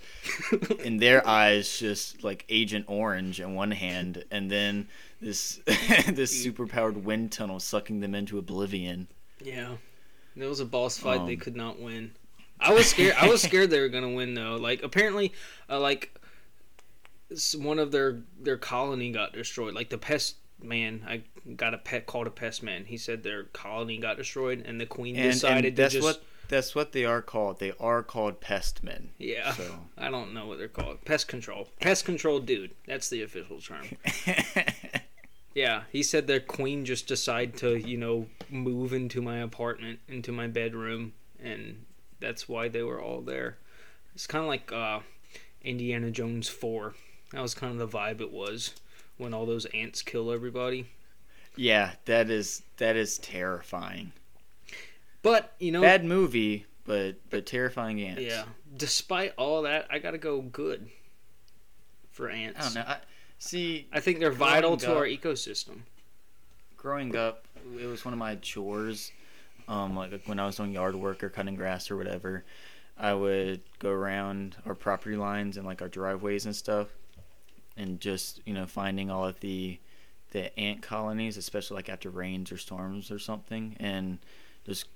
in 0.83 0.97
their 0.97 1.25
eyes, 1.27 1.77
just 1.79 2.23
like 2.23 2.45
Agent 2.49 2.85
Orange 2.87 3.39
in 3.39 3.55
one 3.55 3.71
hand, 3.71 4.23
and 4.31 4.49
then 4.51 4.87
this 5.21 5.59
this 5.65 6.45
superpowered 6.45 7.03
wind 7.03 7.31
tunnel 7.31 7.59
sucking 7.59 7.99
them 8.01 8.13
into 8.15 8.37
oblivion. 8.37 9.07
yeah. 9.43 9.75
It 10.35 10.45
was 10.45 10.59
a 10.59 10.65
boss 10.65 10.97
fight 10.97 11.27
they 11.27 11.33
Um, 11.33 11.39
could 11.39 11.55
not 11.55 11.79
win. 11.79 12.11
I 12.59 12.73
was 12.73 12.87
scared. 12.87 13.13
I 13.19 13.27
was 13.27 13.41
scared 13.43 13.69
they 13.69 13.79
were 13.79 13.87
gonna 13.89 14.09
win 14.09 14.33
though. 14.33 14.55
Like 14.55 14.81
apparently, 14.81 15.31
uh, 15.69 15.79
like 15.79 16.17
one 17.57 17.79
of 17.79 17.91
their 17.91 18.21
their 18.39 18.57
colony 18.57 19.11
got 19.11 19.33
destroyed. 19.33 19.73
Like 19.75 19.89
the 19.89 19.97
pest 19.97 20.37
man, 20.61 21.03
I 21.07 21.21
got 21.55 21.73
a 21.73 21.77
pet 21.77 22.05
called 22.05 22.27
a 22.27 22.31
pest 22.31 22.63
man. 22.63 22.85
He 22.85 22.97
said 22.97 23.21
their 23.23 23.43
colony 23.45 23.97
got 23.97 24.17
destroyed, 24.17 24.63
and 24.65 24.79
the 24.79 24.85
queen 24.85 25.15
And, 25.15 25.33
decided 25.33 25.65
and 25.65 25.77
that's 25.77 25.93
to 25.93 25.99
just 26.01 26.17
what 26.19 26.23
that's 26.47 26.75
what 26.75 26.91
they 26.91 27.05
are 27.05 27.21
called. 27.21 27.59
They 27.59 27.73
are 27.79 28.03
called 28.03 28.39
pest 28.41 28.83
men. 28.83 29.09
yeah. 29.17 29.53
So. 29.53 29.79
I 29.97 30.09
don't 30.09 30.33
know 30.33 30.45
what 30.47 30.57
they're 30.57 30.67
called. 30.67 31.03
Pest 31.05 31.27
control. 31.27 31.69
Pest 31.79 32.05
control 32.05 32.39
dude. 32.39 32.71
That's 32.87 33.09
the 33.09 33.21
official 33.23 33.59
term. 33.59 33.85
Yeah, 35.55 35.83
he 35.91 36.01
said 36.01 36.25
their 36.25 36.39
queen 36.39 36.83
just 36.83 37.07
decided 37.07 37.57
to, 37.57 37.75
you 37.75 37.95
know, 37.97 38.25
move 38.49 38.91
into 38.91 39.21
my 39.21 39.37
apartment, 39.37 39.99
into 40.07 40.31
my 40.31 40.47
bedroom, 40.47 41.13
and 41.39 41.85
that's 42.19 42.49
why 42.49 42.69
they 42.69 42.81
were 42.81 42.99
all 42.99 43.21
there. 43.21 43.57
It's 44.15 44.25
kind 44.25 44.43
of 44.43 44.47
like 44.47 44.71
uh, 44.71 45.01
Indiana 45.61 46.09
Jones 46.09 46.49
4. 46.49 46.95
That 47.33 47.41
was 47.41 47.53
kind 47.53 47.71
of 47.71 47.77
the 47.77 47.97
vibe 47.97 48.19
it 48.19 48.31
was 48.31 48.73
when 49.17 49.33
all 49.33 49.45
those 49.45 49.65
ants 49.67 50.01
kill 50.01 50.31
everybody. 50.31 50.87
yeah, 51.55 51.91
that 52.05 52.31
is 52.31 52.63
that 52.77 52.95
is 52.95 53.19
terrifying. 53.19 54.11
But, 55.23 55.53
you 55.59 55.71
know, 55.71 55.81
Bad 55.81 56.05
movie, 56.05 56.65
but 56.85 57.15
but 57.31 57.45
terrifying 57.47 58.01
ants. 58.01 58.21
yeah, 58.21 58.43
despite 58.77 59.33
all 59.37 59.63
that, 59.63 59.87
I 59.89 59.97
got 59.99 60.11
to 60.11 60.17
go 60.19 60.41
good 60.41 60.89
for 62.11 62.29
ants. 62.29 62.59
I 62.59 62.63
don't 62.63 62.75
know. 62.75 62.81
I, 62.93 62.97
see, 63.39 63.87
I 63.91 63.99
think 64.01 64.19
they're 64.19 64.31
vital 64.31 64.77
to 64.77 64.91
up- 64.91 64.97
our 64.97 65.05
ecosystem. 65.05 65.79
growing 66.77 67.15
up, 67.15 67.47
it 67.79 67.85
was 67.85 68.03
one 68.05 68.13
of 68.13 68.19
my 68.19 68.35
chores. 68.35 69.11
Um, 69.67 69.95
like 69.95 70.23
when 70.25 70.39
I 70.39 70.45
was 70.45 70.57
doing 70.57 70.73
yard 70.73 70.93
work 70.95 71.23
or 71.23 71.29
cutting 71.29 71.55
grass 71.55 71.89
or 71.89 71.95
whatever, 71.95 72.43
I 72.97 73.13
would 73.13 73.61
go 73.79 73.89
around 73.89 74.57
our 74.65 74.75
property 74.75 75.15
lines 75.15 75.55
and 75.55 75.65
like 75.65 75.81
our 75.81 75.87
driveways 75.87 76.45
and 76.45 76.53
stuff, 76.53 76.89
and 77.77 77.99
just 78.01 78.41
you 78.45 78.53
know 78.53 78.65
finding 78.67 79.09
all 79.09 79.25
of 79.25 79.39
the 79.39 79.79
the 80.31 80.59
ant 80.59 80.81
colonies, 80.81 81.37
especially 81.37 81.75
like 81.75 81.87
after 81.87 82.09
rains 82.09 82.51
or 82.51 82.57
storms 82.57 83.09
or 83.09 83.19
something, 83.19 83.77
and 83.79 84.19
just 84.65 84.87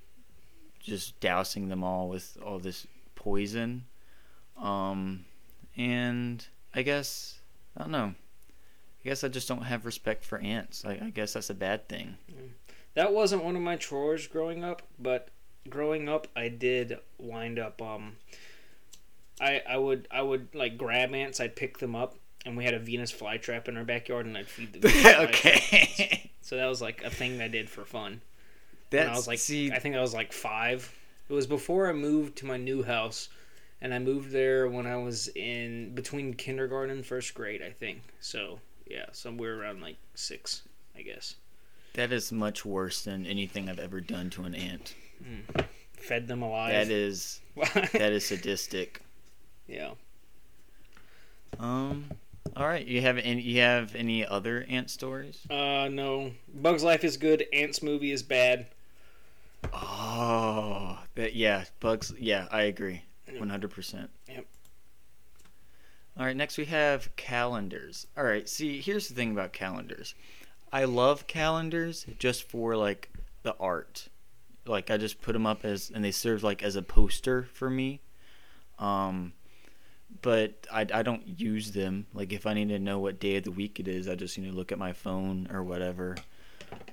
just 0.87 1.19
dousing 1.19 1.69
them 1.69 1.83
all 1.83 2.09
with 2.09 2.37
all 2.43 2.59
this 2.59 2.87
poison. 3.15 3.85
Um, 4.57 5.25
and 5.75 6.45
I 6.73 6.81
guess 6.81 7.39
I 7.75 7.81
don't 7.81 7.91
know. 7.91 8.13
I 8.15 9.03
guess 9.03 9.23
I 9.23 9.27
just 9.27 9.47
don't 9.47 9.63
have 9.63 9.85
respect 9.85 10.25
for 10.25 10.39
ants. 10.39 10.83
I, 10.85 10.93
I 10.93 11.11
guess 11.13 11.33
that's 11.33 11.49
a 11.49 11.53
bad 11.53 11.87
thing. 11.87 12.17
That 12.95 13.13
wasn't 13.13 13.43
one 13.43 13.55
of 13.55 13.61
my 13.61 13.75
chores 13.75 14.27
growing 14.27 14.63
up, 14.63 14.81
but 14.97 15.29
growing 15.69 16.07
up 16.09 16.27
I 16.35 16.47
did 16.47 16.97
wind 17.17 17.59
up 17.59 17.81
um 17.81 18.15
I 19.41 19.61
I 19.69 19.77
would 19.77 20.07
I 20.09 20.21
would 20.21 20.55
like 20.55 20.77
grab 20.77 21.13
ants, 21.13 21.39
I'd 21.39 21.55
pick 21.55 21.77
them 21.77 21.95
up 21.95 22.15
and 22.45 22.55
we 22.55 22.63
had 22.63 22.73
a 22.73 22.79
Venus 22.79 23.11
flytrap 23.11 23.67
in 23.67 23.75
our 23.75 23.83
backyard 23.83 24.25
and 24.25 24.37
I'd 24.37 24.47
feed 24.47 24.73
them. 24.73 24.91
Okay. 25.25 26.31
So 26.41 26.55
that 26.55 26.67
was 26.67 26.81
like 26.81 27.03
a 27.03 27.09
thing 27.09 27.41
I 27.41 27.49
did 27.49 27.69
for 27.69 27.83
fun. 27.83 28.21
That's 28.89 29.09
I 29.09 29.15
was 29.15 29.27
like 29.27 29.39
see, 29.39 29.71
I 29.71 29.79
think 29.79 29.95
I 29.95 30.01
was 30.01 30.13
like 30.13 30.31
5. 30.33 30.93
It 31.29 31.33
was 31.33 31.47
before 31.47 31.89
I 31.89 31.93
moved 31.93 32.37
to 32.37 32.45
my 32.45 32.57
new 32.57 32.83
house 32.83 33.29
and 33.81 33.93
I 33.93 33.99
moved 33.99 34.31
there 34.31 34.67
when 34.69 34.87
I 34.87 34.95
was 34.97 35.27
in 35.35 35.93
between 35.93 36.33
kindergarten 36.33 36.95
and 36.95 37.05
first 37.05 37.33
grade, 37.33 37.61
I 37.61 37.71
think. 37.71 38.01
So, 38.21 38.59
yeah, 38.89 39.05
somewhere 39.11 39.59
around 39.59 39.81
like 39.81 39.97
6, 40.15 40.63
I 40.97 41.01
guess. 41.01 41.35
that 41.93 42.11
is 42.13 42.31
much 42.31 42.63
worse 42.65 43.03
than 43.03 43.25
anything 43.25 43.69
I've 43.69 43.79
ever 43.79 43.99
done 44.01 44.29
to 44.31 44.43
an 44.43 44.55
ant. 44.55 44.95
Fed 45.97 46.27
them 46.27 46.41
alive. 46.41 46.71
That 46.71 46.89
is 46.91 47.41
that 47.73 48.11
is 48.11 48.25
sadistic. 48.25 49.01
yeah. 49.67 49.91
Um. 51.59 52.05
All 52.55 52.67
right. 52.67 52.85
You 52.85 53.01
have 53.01 53.17
any? 53.17 53.41
You 53.41 53.61
have 53.61 53.95
any 53.95 54.25
other 54.25 54.65
ant 54.69 54.89
stories? 54.89 55.39
Uh, 55.49 55.89
no. 55.91 56.31
Bugs 56.53 56.83
Life 56.83 57.03
is 57.03 57.17
good. 57.17 57.45
Ants 57.51 57.81
movie 57.83 58.11
is 58.11 58.23
bad. 58.23 58.67
Oh, 59.73 60.99
that 61.15 61.35
yeah. 61.35 61.65
Bugs. 61.79 62.13
Yeah, 62.19 62.47
I 62.51 62.63
agree. 62.63 63.01
One 63.37 63.49
hundred 63.49 63.71
percent. 63.71 64.09
Yep. 64.27 64.45
All 66.17 66.25
right. 66.25 66.35
Next 66.35 66.57
we 66.57 66.65
have 66.65 67.15
calendars. 67.15 68.07
All 68.17 68.23
right. 68.23 68.47
See, 68.47 68.81
here's 68.81 69.07
the 69.07 69.13
thing 69.15 69.31
about 69.31 69.53
calendars. 69.53 70.15
I 70.71 70.85
love 70.85 71.27
calendars 71.27 72.05
just 72.19 72.49
for 72.49 72.75
like 72.75 73.11
the 73.43 73.55
art. 73.59 74.09
Like 74.65 74.89
I 74.91 74.97
just 74.97 75.21
put 75.21 75.33
them 75.33 75.45
up 75.45 75.63
as, 75.63 75.91
and 75.93 76.03
they 76.03 76.11
serve 76.11 76.43
like 76.43 76.63
as 76.63 76.75
a 76.75 76.81
poster 76.81 77.43
for 77.53 77.69
me. 77.69 78.01
Um, 78.79 79.33
but 80.21 80.67
I, 80.71 80.85
I 80.93 81.03
don't 81.03 81.39
use 81.39 81.71
them. 81.71 82.07
Like 82.13 82.33
if 82.33 82.45
I 82.45 82.53
need 82.53 82.69
to 82.69 82.79
know 82.79 82.99
what 82.99 83.19
day 83.19 83.37
of 83.37 83.43
the 83.43 83.51
week 83.51 83.79
it 83.79 83.87
is, 83.87 84.07
I 84.07 84.15
just 84.15 84.37
you 84.37 84.45
know 84.45 84.53
look 84.53 84.71
at 84.71 84.79
my 84.79 84.93
phone 84.93 85.47
or 85.51 85.63
whatever. 85.63 86.15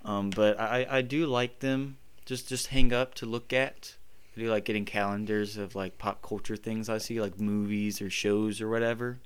Um, 0.04 0.30
but 0.30 0.60
I, 0.60 0.86
I 0.88 1.02
do 1.02 1.26
like 1.26 1.60
them. 1.60 1.98
Just 2.24 2.48
just 2.48 2.68
hang 2.68 2.92
up 2.92 3.14
to 3.14 3.26
look 3.26 3.52
at. 3.52 3.96
I 4.36 4.40
do 4.40 4.50
like 4.50 4.64
getting 4.64 4.84
calendars 4.84 5.56
of 5.56 5.74
like 5.74 5.98
pop 5.98 6.22
culture 6.22 6.56
things 6.56 6.88
I 6.88 6.98
see, 6.98 7.20
like 7.20 7.38
movies 7.38 8.00
or 8.02 8.10
shows 8.10 8.60
or 8.60 8.68
whatever. 8.68 9.20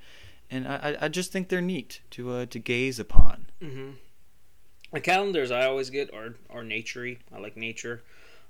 And 0.50 0.67
I, 0.67 0.97
I- 1.02 1.09
just 1.09 1.31
think 1.33 1.49
they're 1.49 1.61
neat 1.61 2.00
to 2.11 2.31
uh, 2.33 2.47
to 2.47 2.59
gaze 2.59 2.99
upon. 2.99 3.47
Mm-hmm. 3.62 3.90
The 4.93 5.00
calendars 5.00 5.50
I 5.50 5.67
always 5.67 5.90
get 5.90 6.12
are 6.14 6.35
are 6.50 6.62
naturey. 6.62 7.19
I 7.35 7.38
like 7.38 7.57
nature. 7.57 8.02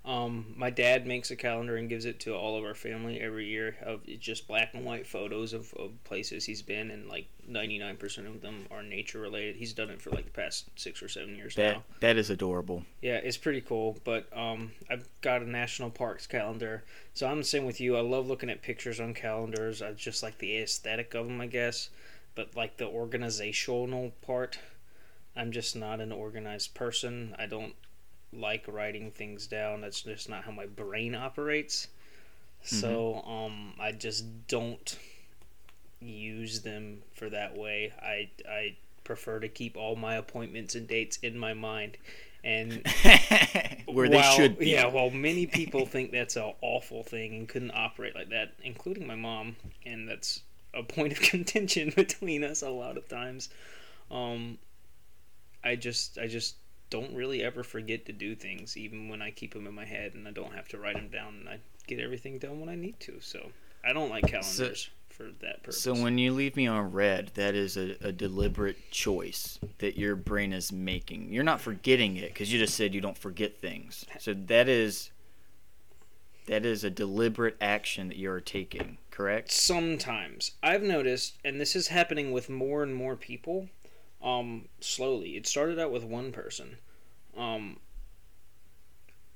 Um, 0.05 0.55
my 0.57 0.71
dad 0.71 1.07
makes 1.07 1.31
a 1.31 1.37
calendar 1.37 1.77
and 1.77 1.87
gives 1.89 2.07
it 2.07 2.19
to 2.21 2.35
all 2.35 2.57
of 2.57 2.65
our 2.65 2.75
family 2.75 3.21
every 3.21 3.47
year 3.47 3.77
of 3.83 4.01
just 4.21 4.49
black 4.49 4.73
and 4.73 4.85
white 4.85 5.07
photos 5.07 5.53
of, 5.53 5.75
of 5.75 6.03
places 6.05 6.47
he's 6.47 6.63
been 6.63 6.91
and 6.91 7.09
like 7.09 7.27
99% 7.51 8.27
of 8.27 8.41
them 8.41 8.67
are 8.71 8.83
nature 8.83 9.21
related. 9.21 9.57
He's 9.57 9.75
done 9.75 9.91
it 9.91 10.01
for 10.01 10.09
like 10.11 10.25
the 10.25 10.31
past 10.31 10.71
6 10.77 11.03
or 11.03 11.09
7 11.09 11.37
years 11.37 11.55
That 11.57 11.75
now. 11.77 11.83
that 12.01 12.17
is 12.17 12.31
adorable. 12.31 12.85
Yeah, 13.03 13.17
it's 13.17 13.37
pretty 13.37 13.61
cool. 13.61 13.99
But 14.05 14.29
um, 14.35 14.73
I've 14.89 15.07
got 15.21 15.43
a 15.43 15.51
national 15.51 15.91
parks 15.91 16.27
calendar, 16.27 16.85
so 17.13 17.27
I'm 17.27 17.39
the 17.39 17.45
same 17.45 17.67
with 17.67 17.79
you. 17.81 17.97
I 17.97 18.01
love 18.01 18.29
looking 18.29 18.49
at 18.49 18.63
pictures 18.63 19.01
on 19.01 19.13
calendars. 19.13 19.83
I 19.83 19.93
just 19.93 20.23
like 20.23 20.39
the 20.39 20.57
aesthetic 20.57 21.13
of 21.15 21.27
them, 21.27 21.41
I 21.41 21.47
guess. 21.49 21.91
But 22.35 22.57
like 22.57 22.79
the 22.79 22.87
organizational 22.87 24.13
part, 24.23 24.59
I'm 25.37 25.53
just 25.53 25.77
not 25.77 26.01
an 26.01 26.13
organized 26.13 26.73
person. 26.75 27.35
I 27.39 27.45
don't 27.47 27.75
like 28.33 28.65
writing 28.69 29.11
things 29.11 29.47
down. 29.47 29.81
That's 29.81 30.03
just 30.03 30.29
not 30.29 30.45
how 30.45 30.53
my 30.53 30.67
brain 30.67 31.15
operates. 31.15 31.89
So 32.63 33.23
um, 33.27 33.75
I 33.81 33.93
just 33.93 34.25
don't 34.49 34.99
use 36.01 36.61
them 36.61 37.03
for 37.15 37.31
that 37.31 37.57
way. 37.57 37.93
I 38.03 38.29
I 38.49 38.77
prefer 39.05 39.41
to 39.41 39.49
keep 39.49 39.77
all 39.77 39.97
my 39.97 40.17
appointments 40.17 40.75
and 40.75 40.87
dates 40.87 41.19
in 41.23 41.39
my 41.39 41.55
mind. 41.55 41.97
And 42.45 42.87
Where 43.87 44.09
they 44.09 44.23
should 44.37 44.59
be. 44.59 44.71
Yeah, 44.71 44.87
while 44.87 45.11
many 45.11 45.47
people 45.47 45.87
think 45.87 46.13
that's 46.13 46.37
an 46.37 46.53
awful 46.61 47.03
thing 47.03 47.35
and 47.35 47.49
couldn't 47.49 47.73
operate 47.73 48.15
like 48.15 48.29
that, 48.31 48.53
including 48.63 49.07
my 49.07 49.17
mom, 49.17 49.57
and 49.85 50.09
that's 50.09 50.43
a 50.75 50.83
point 50.83 51.13
of 51.13 51.21
contention 51.23 51.93
between 51.97 52.45
us 52.45 52.63
a 52.63 52.71
lot 52.71 52.97
of 52.97 53.09
times. 53.09 53.49
Um, 54.11 54.59
I 55.65 55.75
just, 55.75 56.19
I 56.19 56.27
just 56.29 56.57
don't 56.91 57.15
really 57.15 57.43
ever 57.43 57.63
forget 57.63 58.07
to 58.07 58.13
do 58.13 58.35
things, 58.35 58.77
even 58.77 59.09
when 59.09 59.23
I 59.23 59.31
keep 59.31 59.55
them 59.55 59.67
in 59.67 59.75
my 59.75 59.85
head 59.85 60.15
and 60.15 60.27
I 60.27 60.31
don't 60.31 60.55
have 60.55 60.69
to 60.69 60.79
write 60.79 60.97
them 60.97 61.09
down, 61.09 61.37
and 61.41 61.49
I 61.49 61.59
get 61.87 62.01
everything 62.01 62.39
done 62.39 62.61
when 62.61 62.69
I 62.69 62.75
need 62.75 62.99
to. 63.01 63.21
So 63.21 63.51
I 63.85 63.93
don't 63.93 64.11
like 64.11 64.27
calendars 64.27 64.91
so, 64.91 64.91
for 65.09 65.25
that 65.41 65.63
purpose. 65.63 65.81
So 65.81 65.95
when 65.95 66.19
you 66.19 66.33
leave 66.33 66.57
me 66.57 66.67
on 66.67 66.93
red, 66.93 67.33
that 67.35 67.55
is 67.55 67.77
a, 67.77 67.97
a 68.01 68.13
deliberate 68.13 68.91
choice 68.91 69.59
that 69.79 69.99
your 69.99 70.17
brain 70.17 70.53
is 70.53 70.73
making. 70.73 71.33
You're 71.33 71.45
not 71.45 71.61
forgetting 71.61 72.17
it 72.17 72.33
because 72.33 72.53
you 72.53 72.59
just 72.59 72.75
said 72.75 72.95
you 72.95 73.01
don't 73.01 73.19
forget 73.19 73.59
things. 73.59 74.05
So 74.19 74.35
that 74.35 74.69
is 74.69 75.11
that 76.47 76.65
is 76.65 76.83
a 76.83 76.89
deliberate 76.89 77.57
action 77.61 78.09
that 78.09 78.17
you're 78.17 78.41
taking, 78.41 78.97
correct? 79.11 79.53
Sometimes 79.53 80.53
I've 80.63 80.83
noticed, 80.83 81.37
and 81.45 81.61
this 81.61 81.77
is 81.77 81.89
happening 81.89 82.33
with 82.33 82.49
more 82.49 82.83
and 82.83 82.95
more 82.95 83.17
people 83.17 83.69
um, 84.23 84.69
slowly. 84.81 85.37
It 85.37 85.47
started 85.47 85.79
out 85.79 85.93
with 85.93 86.05
one 86.05 86.33
person, 86.33 86.79
um, 87.37 87.79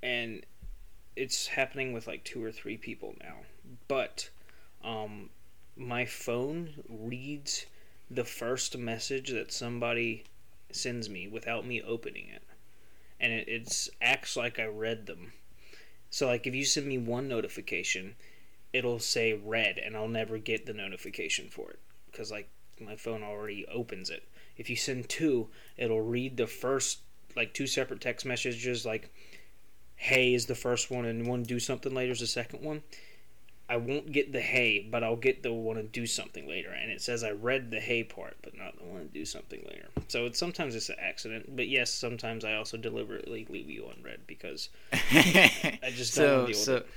and 0.02 0.44
it's 1.16 1.48
happening 1.48 1.92
with 1.92 2.06
like 2.06 2.24
two 2.24 2.42
or 2.42 2.50
three 2.50 2.76
people 2.76 3.14
now. 3.20 3.36
But 3.88 4.30
um, 4.82 5.30
my 5.76 6.04
phone 6.04 6.82
reads 6.88 7.66
the 8.10 8.24
first 8.24 8.76
message 8.76 9.30
that 9.30 9.52
somebody 9.52 10.24
sends 10.70 11.08
me 11.08 11.28
without 11.28 11.66
me 11.66 11.80
opening 11.82 12.28
it, 12.28 12.42
and 13.20 13.32
it 13.32 13.48
it's, 13.48 13.90
acts 14.00 14.36
like 14.36 14.58
I 14.58 14.66
read 14.66 15.06
them. 15.06 15.32
So 16.10 16.26
like 16.26 16.46
if 16.46 16.54
you 16.54 16.64
send 16.64 16.86
me 16.86 16.98
one 16.98 17.28
notification, 17.28 18.16
it'll 18.72 18.98
say 18.98 19.32
read, 19.32 19.78
and 19.78 19.96
I'll 19.96 20.08
never 20.08 20.38
get 20.38 20.66
the 20.66 20.74
notification 20.74 21.48
for 21.48 21.70
it 21.70 21.78
because 22.10 22.30
like 22.30 22.48
my 22.80 22.96
phone 22.96 23.22
already 23.22 23.66
opens 23.66 24.10
it. 24.10 24.24
If 24.62 24.70
you 24.70 24.76
send 24.76 25.08
two, 25.08 25.48
it'll 25.76 26.02
read 26.02 26.36
the 26.36 26.46
first 26.46 27.00
like 27.34 27.52
two 27.52 27.66
separate 27.66 28.00
text 28.00 28.24
messages 28.24 28.86
like 28.86 29.10
hey 29.96 30.34
is 30.34 30.46
the 30.46 30.54
first 30.54 30.88
one 30.88 31.04
and 31.04 31.26
one 31.26 31.42
do 31.42 31.58
something 31.58 31.92
later 31.92 32.12
is 32.12 32.20
the 32.20 32.28
second 32.28 32.62
one. 32.62 32.84
I 33.68 33.76
won't 33.78 34.12
get 34.12 34.32
the 34.32 34.40
hey, 34.40 34.86
but 34.88 35.02
I'll 35.02 35.16
get 35.16 35.42
the 35.42 35.52
one 35.52 35.74
to 35.74 35.82
do 35.82 36.06
something 36.06 36.46
later. 36.46 36.70
And 36.70 36.92
it 36.92 37.02
says 37.02 37.24
I 37.24 37.32
read 37.32 37.72
the 37.72 37.80
hey 37.80 38.04
part, 38.04 38.36
but 38.40 38.56
not 38.56 38.78
the 38.78 38.84
one 38.84 39.00
to 39.00 39.08
do 39.08 39.24
something 39.24 39.64
later. 39.66 39.88
So 40.06 40.26
it's 40.26 40.38
sometimes 40.38 40.76
it's 40.76 40.90
an 40.90 40.96
accident, 41.00 41.56
but 41.56 41.66
yes, 41.66 41.92
sometimes 41.92 42.44
I 42.44 42.54
also 42.54 42.76
deliberately 42.76 43.44
leave 43.50 43.68
you 43.68 43.90
unread 43.96 44.20
because 44.28 44.68
I 44.92 45.90
just 45.90 46.14
don't 46.14 46.46
so, 46.46 46.46
deal 46.46 46.54
so, 46.54 46.74
with 46.74 46.82
it. 46.84 46.88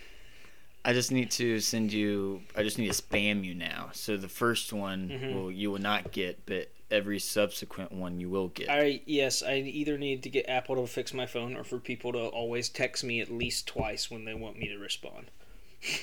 I 0.85 0.93
just 0.93 1.11
need 1.11 1.31
to 1.31 1.59
send 1.61 1.91
you. 1.91 2.43
I 2.55 2.61
just 2.61 2.77
need 2.77 2.93
to 2.93 3.01
spam 3.01 3.43
you 3.43 3.55
now. 3.55 3.89
So 3.93 4.17
the 4.17 4.29
first 4.29 4.71
one 4.71 5.09
mm-hmm. 5.09 5.35
will 5.35 5.51
you 5.51 5.71
will 5.71 5.81
not 5.81 6.11
get, 6.11 6.45
but 6.45 6.69
every 6.91 7.19
subsequent 7.19 7.91
one 7.91 8.19
you 8.19 8.29
will 8.29 8.49
get. 8.49 8.69
I 8.69 9.01
yes, 9.05 9.43
I 9.43 9.55
either 9.55 9.97
need 9.97 10.23
to 10.23 10.29
get 10.29 10.47
Apple 10.49 10.75
to 10.75 10.87
fix 10.87 11.13
my 11.13 11.25
phone 11.25 11.55
or 11.55 11.63
for 11.63 11.79
people 11.79 12.11
to 12.13 12.19
always 12.19 12.69
text 12.69 13.03
me 13.03 13.19
at 13.21 13.31
least 13.31 13.67
twice 13.67 14.09
when 14.09 14.25
they 14.25 14.33
want 14.33 14.57
me 14.57 14.67
to 14.67 14.77
respond. 14.77 15.31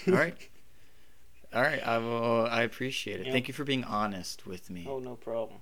All 0.08 0.14
right. 0.14 0.36
All 1.54 1.62
right, 1.62 1.86
I 1.86 1.98
will. 1.98 2.46
I 2.46 2.62
appreciate 2.62 3.20
it. 3.20 3.30
Thank 3.30 3.46
you 3.46 3.54
for 3.54 3.64
being 3.64 3.84
honest 3.84 4.46
with 4.46 4.70
me. 4.70 4.86
Oh, 4.88 4.98
no 4.98 5.16
problem. 5.16 5.60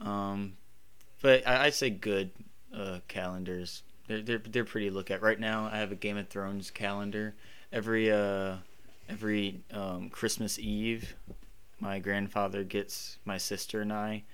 Um, 0.00 0.56
but 1.20 1.46
I, 1.46 1.66
I'd 1.66 1.74
say 1.74 1.90
good 1.90 2.30
uh, 2.74 3.00
calendars. 3.06 3.82
They're, 4.08 4.22
they're 4.22 4.38
they're 4.38 4.64
pretty 4.64 4.88
to 4.88 4.94
look 4.94 5.10
at. 5.10 5.20
Right 5.20 5.38
now, 5.38 5.68
I 5.70 5.78
have 5.78 5.92
a 5.92 5.96
Game 5.96 6.16
of 6.16 6.28
Thrones 6.28 6.70
calendar 6.70 7.34
every 7.72 8.10
uh 8.10 8.56
every 9.08 9.60
um, 9.72 10.08
Christmas 10.10 10.58
Eve, 10.58 11.14
my 11.80 11.98
grandfather 11.98 12.64
gets 12.64 13.18
my 13.24 13.38
sister 13.38 13.80
and 13.80 13.92
I 13.92 14.24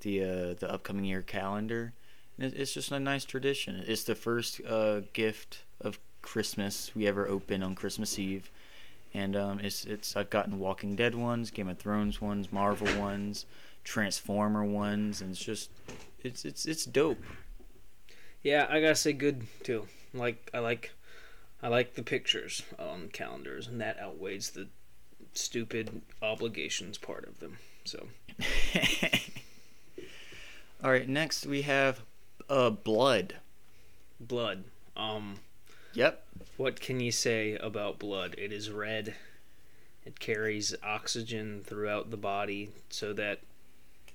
the 0.00 0.22
uh, 0.22 0.54
the 0.54 0.70
upcoming 0.70 1.04
year 1.04 1.22
calendar. 1.22 1.92
it's 2.38 2.72
just 2.74 2.92
a 2.92 3.00
nice 3.00 3.24
tradition. 3.24 3.82
It's 3.86 4.04
the 4.04 4.14
first 4.14 4.60
uh, 4.68 5.00
gift 5.12 5.64
of 5.80 5.98
Christmas 6.22 6.92
we 6.94 7.06
ever 7.06 7.26
open 7.28 7.62
on 7.62 7.74
Christmas 7.74 8.18
Eve, 8.18 8.50
and 9.12 9.34
um, 9.34 9.60
it's 9.60 9.84
it's 9.84 10.16
I've 10.16 10.30
gotten 10.30 10.58
Walking 10.58 10.94
Dead 10.94 11.14
ones, 11.14 11.50
Game 11.50 11.68
of 11.68 11.78
Thrones 11.78 12.20
ones, 12.20 12.52
Marvel 12.52 12.88
ones, 13.00 13.46
Transformer 13.82 14.64
ones, 14.64 15.20
and 15.20 15.30
it's 15.30 15.44
just 15.44 15.70
it's 16.22 16.44
it's 16.44 16.66
it's 16.66 16.84
dope. 16.84 17.22
Yeah, 18.42 18.66
I 18.68 18.80
gotta 18.80 18.94
say 18.94 19.12
good 19.12 19.46
too. 19.62 19.86
Like 20.12 20.50
I 20.54 20.58
like 20.58 20.92
I 21.62 21.68
like 21.68 21.94
the 21.94 22.02
pictures 22.02 22.62
on 22.78 23.08
calendars, 23.08 23.68
and 23.68 23.80
that 23.80 23.98
outweighs 23.98 24.50
the 24.50 24.68
stupid 25.34 26.02
obligations 26.22 26.98
part 26.98 27.26
of 27.26 27.40
them. 27.40 27.58
So. 27.84 28.06
All 30.82 30.90
right. 30.90 31.08
Next, 31.08 31.46
we 31.46 31.62
have 31.62 32.00
uh, 32.48 32.70
blood. 32.70 33.36
Blood. 34.20 34.64
Um. 34.96 35.36
Yep. 35.94 36.24
What 36.56 36.80
can 36.80 37.00
you 37.00 37.12
say 37.12 37.56
about 37.56 37.98
blood? 37.98 38.34
It 38.38 38.52
is 38.52 38.70
red. 38.70 39.14
It 40.04 40.20
carries 40.20 40.74
oxygen 40.82 41.62
throughout 41.64 42.10
the 42.10 42.16
body 42.16 42.70
so 42.90 43.12
that 43.14 43.40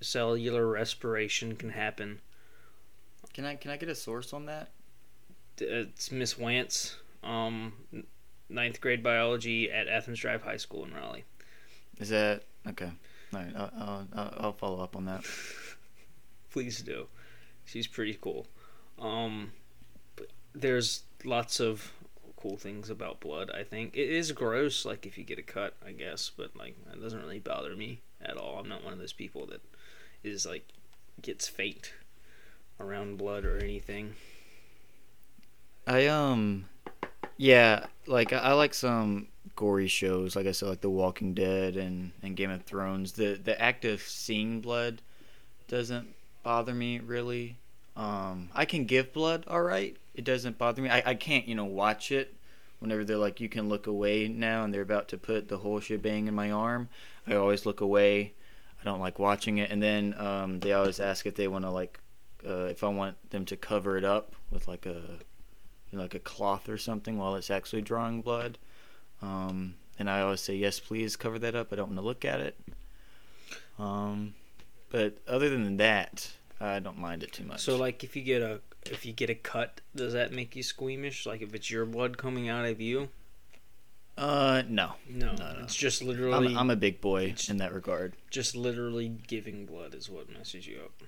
cellular 0.00 0.66
respiration 0.66 1.56
can 1.56 1.70
happen. 1.70 2.20
Can 3.32 3.44
I 3.44 3.56
can 3.56 3.70
I 3.70 3.76
get 3.76 3.88
a 3.88 3.94
source 3.94 4.32
on 4.32 4.46
that? 4.46 4.70
It's 5.58 6.10
Miss 6.10 6.38
Wance 6.38 6.96
um, 7.22 7.72
ninth 8.50 8.80
grade 8.80 9.02
biology 9.02 9.70
at 9.70 9.88
Athens 9.88 10.18
Drive 10.18 10.42
High 10.42 10.56
School 10.56 10.84
in 10.84 10.92
Raleigh. 10.92 11.24
Is 11.98 12.08
that 12.10 12.42
okay? 12.68 12.90
All 13.32 13.40
right, 13.40 13.52
I'll, 13.56 14.08
I'll, 14.14 14.34
I'll 14.38 14.52
follow 14.52 14.82
up 14.82 14.96
on 14.96 15.04
that. 15.06 15.24
Please 16.50 16.82
do. 16.82 17.06
She's 17.64 17.86
pretty 17.86 18.18
cool. 18.20 18.46
Um, 18.98 19.52
there's 20.52 21.04
lots 21.24 21.60
of 21.60 21.92
cool 22.36 22.56
things 22.56 22.90
about 22.90 23.20
blood. 23.20 23.50
I 23.54 23.62
think 23.62 23.94
it 23.94 24.08
is 24.08 24.32
gross, 24.32 24.84
like 24.84 25.06
if 25.06 25.16
you 25.18 25.24
get 25.24 25.38
a 25.38 25.42
cut, 25.42 25.74
I 25.84 25.92
guess, 25.92 26.30
but 26.34 26.56
like 26.56 26.76
it 26.92 27.00
doesn't 27.00 27.20
really 27.20 27.38
bother 27.38 27.76
me 27.76 28.00
at 28.20 28.36
all. 28.36 28.58
I'm 28.58 28.68
not 28.68 28.82
one 28.82 28.92
of 28.92 28.98
those 28.98 29.12
people 29.12 29.46
that 29.46 29.60
is 30.24 30.46
like 30.46 30.66
gets 31.22 31.48
faint 31.48 31.92
around 32.78 33.18
blood 33.18 33.44
or 33.44 33.58
anything. 33.58 34.14
I 35.86 36.06
um 36.06 36.66
yeah, 37.40 37.86
like 38.06 38.34
I, 38.34 38.52
like 38.52 38.74
some 38.74 39.28
gory 39.56 39.88
shows, 39.88 40.36
like 40.36 40.46
I 40.46 40.52
said, 40.52 40.68
like 40.68 40.82
The 40.82 40.90
Walking 40.90 41.32
Dead 41.32 41.74
and, 41.74 42.12
and 42.22 42.36
Game 42.36 42.50
of 42.50 42.64
Thrones. 42.64 43.12
The 43.12 43.40
the 43.42 43.58
act 43.58 43.86
of 43.86 44.02
seeing 44.02 44.60
blood 44.60 45.00
doesn't 45.66 46.14
bother 46.42 46.74
me 46.74 46.98
really. 46.98 47.56
Um, 47.96 48.50
I 48.54 48.66
can 48.66 48.84
give 48.84 49.14
blood, 49.14 49.46
all 49.48 49.62
right. 49.62 49.96
It 50.14 50.24
doesn't 50.24 50.58
bother 50.58 50.82
me. 50.82 50.90
I, 50.90 51.02
I 51.06 51.14
can't, 51.14 51.48
you 51.48 51.54
know, 51.54 51.64
watch 51.64 52.12
it 52.12 52.34
whenever 52.78 53.04
they're 53.04 53.16
like, 53.16 53.40
you 53.40 53.48
can 53.48 53.70
look 53.70 53.86
away 53.86 54.28
now, 54.28 54.62
and 54.62 54.74
they're 54.74 54.82
about 54.82 55.08
to 55.08 55.16
put 55.16 55.48
the 55.48 55.58
whole 55.58 55.80
shebang 55.80 56.28
in 56.28 56.34
my 56.34 56.50
arm. 56.50 56.90
I 57.26 57.36
always 57.36 57.64
look 57.64 57.80
away. 57.80 58.34
I 58.82 58.84
don't 58.84 59.00
like 59.00 59.18
watching 59.18 59.56
it. 59.56 59.70
And 59.70 59.82
then 59.82 60.14
um, 60.18 60.60
they 60.60 60.74
always 60.74 61.00
ask 61.00 61.24
if 61.24 61.36
they 61.36 61.48
want 61.48 61.64
to 61.64 61.70
like, 61.70 62.00
uh, 62.46 62.64
if 62.64 62.84
I 62.84 62.88
want 62.88 63.16
them 63.30 63.46
to 63.46 63.56
cover 63.56 63.96
it 63.96 64.04
up 64.04 64.34
with 64.50 64.68
like 64.68 64.84
a 64.84 65.00
you 65.90 65.98
know, 65.98 66.02
like 66.02 66.14
a 66.14 66.20
cloth 66.20 66.68
or 66.68 66.78
something 66.78 67.18
while 67.18 67.34
it's 67.34 67.50
actually 67.50 67.82
drawing 67.82 68.22
blood. 68.22 68.58
Um, 69.22 69.74
and 69.98 70.08
I 70.08 70.20
always 70.22 70.40
say, 70.40 70.54
yes, 70.54 70.80
please 70.80 71.16
cover 71.16 71.38
that 71.38 71.54
up. 71.54 71.72
I 71.72 71.76
don't 71.76 71.88
want 71.88 71.98
to 71.98 72.04
look 72.04 72.24
at 72.24 72.40
it. 72.40 72.58
Um, 73.78 74.34
but 74.90 75.18
other 75.28 75.50
than 75.50 75.76
that, 75.78 76.32
I 76.60 76.78
don't 76.78 76.98
mind 76.98 77.22
it 77.22 77.32
too 77.32 77.44
much. 77.44 77.60
So, 77.60 77.76
like, 77.76 78.04
if 78.04 78.16
you 78.16 78.22
get 78.22 78.42
a 78.42 78.60
if 78.86 79.04
you 79.04 79.12
get 79.12 79.30
a 79.30 79.34
cut, 79.34 79.80
does 79.94 80.12
that 80.14 80.32
make 80.32 80.56
you 80.56 80.62
squeamish? 80.62 81.26
Like, 81.26 81.42
if 81.42 81.54
it's 81.54 81.70
your 81.70 81.86
blood 81.86 82.18
coming 82.18 82.48
out 82.48 82.64
of 82.64 82.80
you? 82.80 83.08
Uh, 84.16 84.62
no, 84.68 84.94
no, 85.08 85.32
no, 85.32 85.52
no. 85.52 85.60
It's 85.62 85.74
just 85.74 86.02
literally. 86.02 86.48
I'm, 86.48 86.58
I'm 86.58 86.70
a 86.70 86.76
big 86.76 87.00
boy 87.00 87.34
in 87.48 87.56
that 87.58 87.72
regard. 87.72 88.14
Just 88.30 88.54
literally 88.54 89.08
giving 89.08 89.64
blood 89.64 89.94
is 89.94 90.10
what 90.10 90.30
messes 90.30 90.66
you 90.66 90.80
up. 90.84 91.02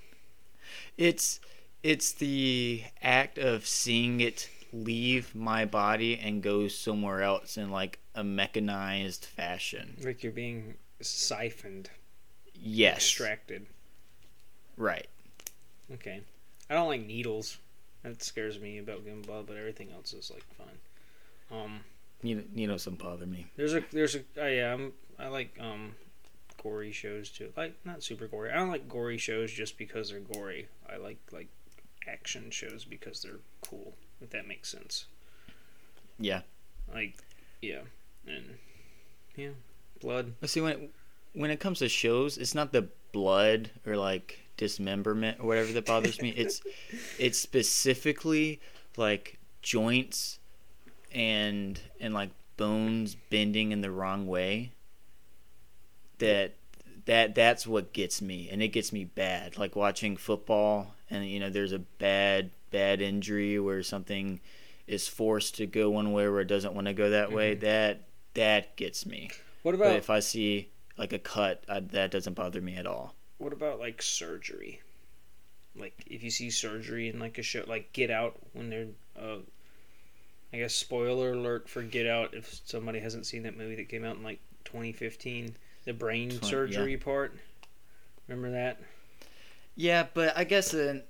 It's 0.97 1.41
it's 1.83 2.13
the 2.13 2.85
act 3.03 3.37
of 3.39 3.67
seeing 3.67 4.21
it 4.21 4.49
leave 4.73 5.35
my 5.35 5.65
body 5.65 6.19
and 6.19 6.43
go 6.43 6.69
somewhere 6.69 7.23
else 7.23 7.57
in 7.57 7.71
like 7.71 7.99
a 8.15 8.25
mechanized 8.25 9.25
fashion. 9.25 9.97
Like 10.03 10.23
you're 10.23 10.33
being 10.33 10.75
siphoned. 11.01 11.91
Yes. 12.55 12.97
Extracted. 12.97 13.67
Right. 14.77 15.09
Okay. 15.93 16.23
I 16.71 16.75
don't 16.75 16.89
like 16.89 17.07
needles. 17.07 17.59
That 18.03 18.23
scares 18.23 18.59
me 18.59 18.79
about 18.79 19.05
getting 19.05 19.23
blood, 19.23 19.47
but 19.47 19.57
everything 19.57 19.93
else 19.93 20.13
is 20.13 20.31
like 20.31 20.45
fine. 20.57 21.61
Um. 21.61 21.81
Needles 22.25 22.85
don't 22.85 22.99
bother 22.99 23.27
me. 23.27 23.49
There's 23.57 23.75
a 23.75 23.83
there's 23.91 24.15
a 24.15 24.21
uh, 24.41 24.47
yeah 24.47 24.73
I'm, 24.75 24.93
I 25.19 25.27
like 25.27 25.57
um 25.61 25.97
gory 26.63 26.93
shows 26.93 27.31
too. 27.31 27.53
Like 27.57 27.75
not 27.85 28.03
super 28.05 28.29
gory. 28.29 28.51
I 28.53 28.57
don't 28.57 28.71
like 28.71 28.89
gory 28.89 29.19
shows 29.19 29.51
just 29.51 29.77
because 29.77 30.11
they're 30.11 30.21
gory. 30.21 30.69
I 30.89 30.99
like 30.99 31.19
like 31.33 31.49
action 32.07 32.51
shows 32.51 32.85
because 32.85 33.23
they're 33.23 33.41
cool 33.61 33.95
if 34.23 34.31
that 34.31 34.47
makes 34.47 34.69
sense. 34.69 35.07
Yeah. 36.19 36.43
Like, 36.93 37.17
yeah, 37.61 37.81
and 38.27 38.59
yeah, 39.37 39.51
blood. 40.01 40.35
See 40.45 40.61
when 40.61 40.73
it, 40.73 40.91
when 41.33 41.51
it 41.51 41.61
comes 41.61 41.79
to 41.79 41.89
shows, 41.89 42.39
it's 42.39 42.55
not 42.55 42.73
the 42.73 42.89
blood 43.13 43.71
or 43.87 43.97
like 43.97 44.41
dismemberment 44.57 45.39
or 45.41 45.47
whatever 45.47 45.73
that 45.73 45.87
bothers 45.87 46.21
me. 46.21 46.31
It's 46.31 46.61
it's 47.19 47.39
specifically 47.39 48.61
like 48.97 49.39
joints 49.63 50.39
and 51.13 51.81
and 52.01 52.13
like 52.13 52.31
bones 52.57 53.17
bending 53.31 53.73
in 53.73 53.81
the 53.81 53.91
wrong 53.91 54.27
way. 54.27 54.73
That 56.19 56.55
that 57.07 57.35
that's 57.35 57.67
what 57.67 57.93
gets 57.93 58.23
me 58.23 58.49
and 58.51 58.63
it 58.63 58.69
gets 58.69 58.93
me 58.93 59.05
bad 59.05 59.59
like 59.59 59.75
watching 59.75 60.17
football 60.17 60.95
and 61.11 61.27
you 61.27 61.41
know 61.41 61.51
there's 61.51 61.73
a 61.73 61.81
bad 61.81 62.51
bad 62.73 63.01
injury 63.01 63.61
where 63.61 63.83
something 63.85 64.41
is 64.89 65.07
forced 65.07 65.55
to 65.57 65.67
go 65.67 65.91
one 65.91 66.13
way 66.13 66.29
where 66.29 66.41
it 66.41 66.47
doesn't 66.49 66.75
want 66.75 66.89
to 66.89 66.93
go 66.95 67.11
that 67.11 67.31
way 67.31 67.53
Mm-hmm. 67.53 67.65
that 67.67 68.01
that 68.35 68.75
gets 68.77 69.07
me 69.07 69.31
What 69.63 69.79
but 69.79 69.85
about 69.87 69.97
if 69.97 70.11
i 70.11 70.19
see 70.21 70.71
like 70.99 71.13
a 71.13 71.19
cut 71.19 71.63
I, 71.69 71.81
that 71.81 72.11
doesn't 72.11 72.35
bother 72.35 72.61
me 72.61 72.75
at 72.77 72.87
all 72.87 73.15
what 73.39 73.53
about 73.53 73.79
like 73.81 74.01
surgery? 74.03 74.81
Like 75.75 75.95
if 76.07 76.23
you 76.23 76.31
see 76.31 76.49
surgery 76.51 77.09
in 77.09 77.19
like 77.19 77.39
a 77.39 77.43
show, 77.43 77.65
like 77.67 77.93
Get 77.93 78.09
Out, 78.11 78.37
when 78.53 78.71
they're, 78.71 78.87
uh, 79.21 79.39
I 80.53 80.59
guess 80.59 80.75
spoiler 80.75 81.33
alert 81.33 81.69
for 81.69 81.83
Get 81.83 82.07
Out. 82.07 82.35
If 82.35 82.61
somebody 82.67 83.01
hasn't 83.01 83.27
seen 83.27 83.43
that 83.45 83.57
movie 83.59 83.75
that 83.77 83.89
came 83.89 84.05
out 84.05 84.15
in 84.17 84.23
like 84.23 84.39
2015, 84.67 85.57
the 85.87 85.93
brain 85.93 86.29
Twen- 86.29 86.43
surgery 86.43 86.97
part. 86.99 87.35
Remember 88.29 88.51
that? 88.53 88.79
yeah 89.75 90.07
but 90.15 90.37
i 90.37 90.45
guess 90.45 90.75
uh, 90.75 91.01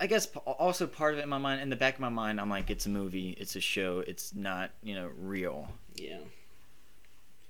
i 0.00 0.06
guess 0.06 0.26
also 0.46 0.86
part 0.86 1.14
of 1.14 1.20
it 1.20 1.22
in 1.22 1.28
my 1.28 1.38
mind 1.38 1.60
in 1.60 1.70
the 1.70 1.76
back 1.76 1.94
of 1.94 2.00
my 2.00 2.08
mind 2.08 2.40
i'm 2.40 2.50
like 2.50 2.70
it's 2.70 2.86
a 2.86 2.90
movie 2.90 3.30
it's 3.38 3.56
a 3.56 3.60
show 3.60 4.02
it's 4.06 4.34
not 4.34 4.70
you 4.82 4.94
know 4.94 5.10
real 5.18 5.68
Yeah. 5.96 6.18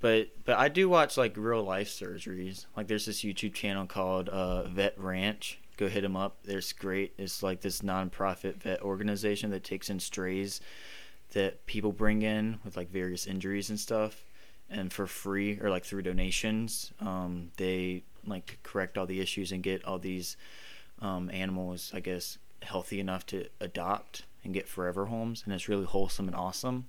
But 0.00 0.28
but 0.44 0.58
I 0.58 0.68
do 0.68 0.88
watch 0.88 1.16
like 1.16 1.34
real 1.36 1.62
life 1.62 1.88
surgeries. 1.88 2.66
Like 2.76 2.88
there's 2.88 3.06
this 3.06 3.22
YouTube 3.22 3.54
channel 3.54 3.86
called 3.86 4.28
uh, 4.28 4.64
Vet 4.64 4.98
Ranch. 4.98 5.58
Go 5.78 5.88
hit 5.88 6.02
them 6.02 6.14
up. 6.14 6.36
There's 6.44 6.72
great. 6.74 7.14
It's 7.16 7.42
like 7.42 7.62
this 7.62 7.80
nonprofit 7.80 8.56
vet 8.56 8.82
organization 8.82 9.50
that 9.50 9.64
takes 9.64 9.88
in 9.88 9.98
strays 10.00 10.60
that 11.32 11.64
people 11.66 11.90
bring 11.90 12.20
in 12.22 12.58
with 12.64 12.76
like 12.76 12.90
various 12.90 13.26
injuries 13.26 13.70
and 13.70 13.80
stuff, 13.80 14.24
and 14.68 14.92
for 14.92 15.06
free 15.06 15.58
or 15.60 15.70
like 15.70 15.84
through 15.86 16.02
donations, 16.02 16.92
um, 17.00 17.50
they 17.56 18.02
like 18.26 18.58
correct 18.62 18.98
all 18.98 19.06
the 19.06 19.20
issues 19.20 19.52
and 19.52 19.62
get 19.62 19.84
all 19.86 19.98
these 19.98 20.36
um, 21.04 21.30
animals, 21.30 21.92
I 21.94 22.00
guess, 22.00 22.38
healthy 22.62 22.98
enough 22.98 23.26
to 23.26 23.46
adopt 23.60 24.24
and 24.42 24.54
get 24.54 24.66
forever 24.66 25.06
homes, 25.06 25.42
and 25.44 25.52
it's 25.52 25.68
really 25.68 25.84
wholesome 25.84 26.26
and 26.26 26.36
awesome. 26.36 26.86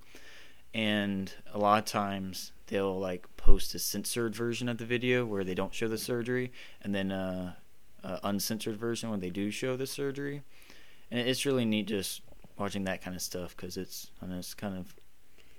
And 0.72 1.32
a 1.52 1.58
lot 1.58 1.78
of 1.78 1.84
times 1.84 2.52
they'll 2.66 2.98
like 2.98 3.26
post 3.36 3.74
a 3.74 3.78
censored 3.78 4.34
version 4.34 4.68
of 4.68 4.78
the 4.78 4.84
video 4.84 5.24
where 5.24 5.44
they 5.44 5.54
don't 5.54 5.74
show 5.74 5.88
the 5.88 5.98
surgery 5.98 6.52
and 6.82 6.94
then 6.94 7.12
uh, 7.12 7.54
a 8.02 8.20
uncensored 8.24 8.76
version 8.76 9.10
when 9.10 9.20
they 9.20 9.30
do 9.30 9.50
show 9.50 9.76
the 9.76 9.86
surgery. 9.86 10.42
And 11.10 11.20
it's 11.20 11.46
really 11.46 11.64
neat 11.64 11.86
just 11.86 12.22
watching 12.58 12.84
that 12.84 13.02
kind 13.02 13.14
of 13.14 13.22
stuff 13.22 13.56
because 13.56 13.76
it's 13.76 14.10
I 14.20 14.26
it's 14.34 14.54
kind 14.54 14.76
of 14.76 14.94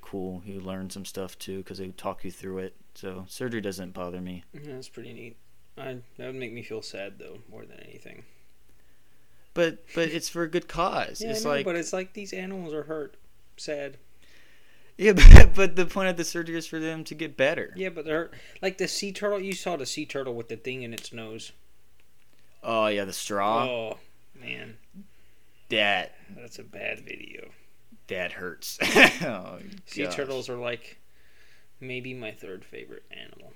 cool. 0.02 0.43
You 0.46 0.60
learn 0.60 0.89
some 0.89 1.06
stuff 1.06 1.38
too 1.39 1.60
because 1.60 1.78
they 1.80 1.88
talk 1.89 2.24
you 2.24 2.32
through 2.32 2.60
it. 2.60 2.76
So 2.93 3.26
surgery 3.28 3.62
doesn't 3.62 3.93
bother 3.93 4.22
me. 4.22 4.43
Yeah, 4.54 4.74
that's 4.74 4.89
pretty 4.89 5.13
neat. 5.13 5.38
I, 5.78 5.98
that 6.17 6.28
would 6.28 6.36
make 6.36 6.54
me 6.54 6.63
feel 6.63 6.82
sad 6.82 7.17
though, 7.17 7.39
more 7.50 7.65
than 7.65 7.80
anything. 7.80 8.24
But 9.58 9.84
but 9.96 10.08
it's 10.10 10.30
for 10.30 10.43
a 10.43 10.48
good 10.50 10.67
cause 10.67 11.20
Yeah, 11.20 11.32
it's 11.32 11.43
know, 11.43 11.50
like 11.50 11.65
but 11.65 11.76
it's 11.76 11.91
like 11.91 12.13
these 12.13 12.32
animals 12.32 12.74
are 12.74 12.84
hurt. 12.84 13.17
Sad. 13.58 13.98
yeah 14.98 15.13
but, 15.34 15.54
but 15.56 15.76
the 15.76 15.86
point 15.88 16.10
of 16.10 16.15
the 16.17 16.24
surgery 16.24 16.56
is 16.58 16.67
for 16.67 16.80
them 16.80 17.04
to 17.06 17.15
get 17.15 17.36
better 17.36 17.74
Yeah, 17.76 17.89
but 17.89 18.06
they're 18.06 18.30
like 18.62 18.78
the 18.78 18.88
sea 18.88 19.12
turtle. 19.12 19.39
You 19.39 19.54
saw 19.54 19.76
the 19.76 19.86
sea 19.88 20.06
turtle 20.06 20.36
with 20.36 20.48
the 20.48 20.58
thing 20.58 20.84
in 20.84 20.93
its 20.93 21.12
nose. 21.12 21.52
oh 22.63 22.88
yeah 22.88 23.04
the 23.06 23.13
straw 23.13 23.65
Oh 23.65 23.98
man, 24.39 24.78
that 25.70 26.13
that's 26.36 26.60
a 26.60 26.63
bad 26.63 27.00
video. 27.02 27.50
that 28.08 28.34
hurts 28.34 28.78
oh, 29.24 29.58
Sea 29.88 30.04
gosh. 30.06 30.15
turtles 30.15 30.50
are 30.50 30.58
like 30.58 31.00
maybe 31.80 32.13
my 32.13 32.32
third 32.32 32.63
favorite 32.63 33.04
animal. 33.12 33.54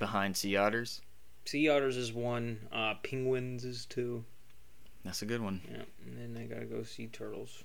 behind 0.00 0.36
sea 0.36 0.56
otters. 0.56 1.00
Sea 1.44 1.68
otters 1.68 1.96
is 1.96 2.12
one. 2.12 2.68
Uh, 2.72 2.94
penguins 3.02 3.64
is 3.64 3.84
two. 3.86 4.24
That's 5.04 5.22
a 5.22 5.26
good 5.26 5.40
one. 5.42 5.60
Yeah, 5.70 5.82
and 6.06 6.34
then 6.34 6.42
I 6.42 6.46
gotta 6.46 6.66
go 6.66 6.82
see 6.82 7.06
turtles. 7.08 7.64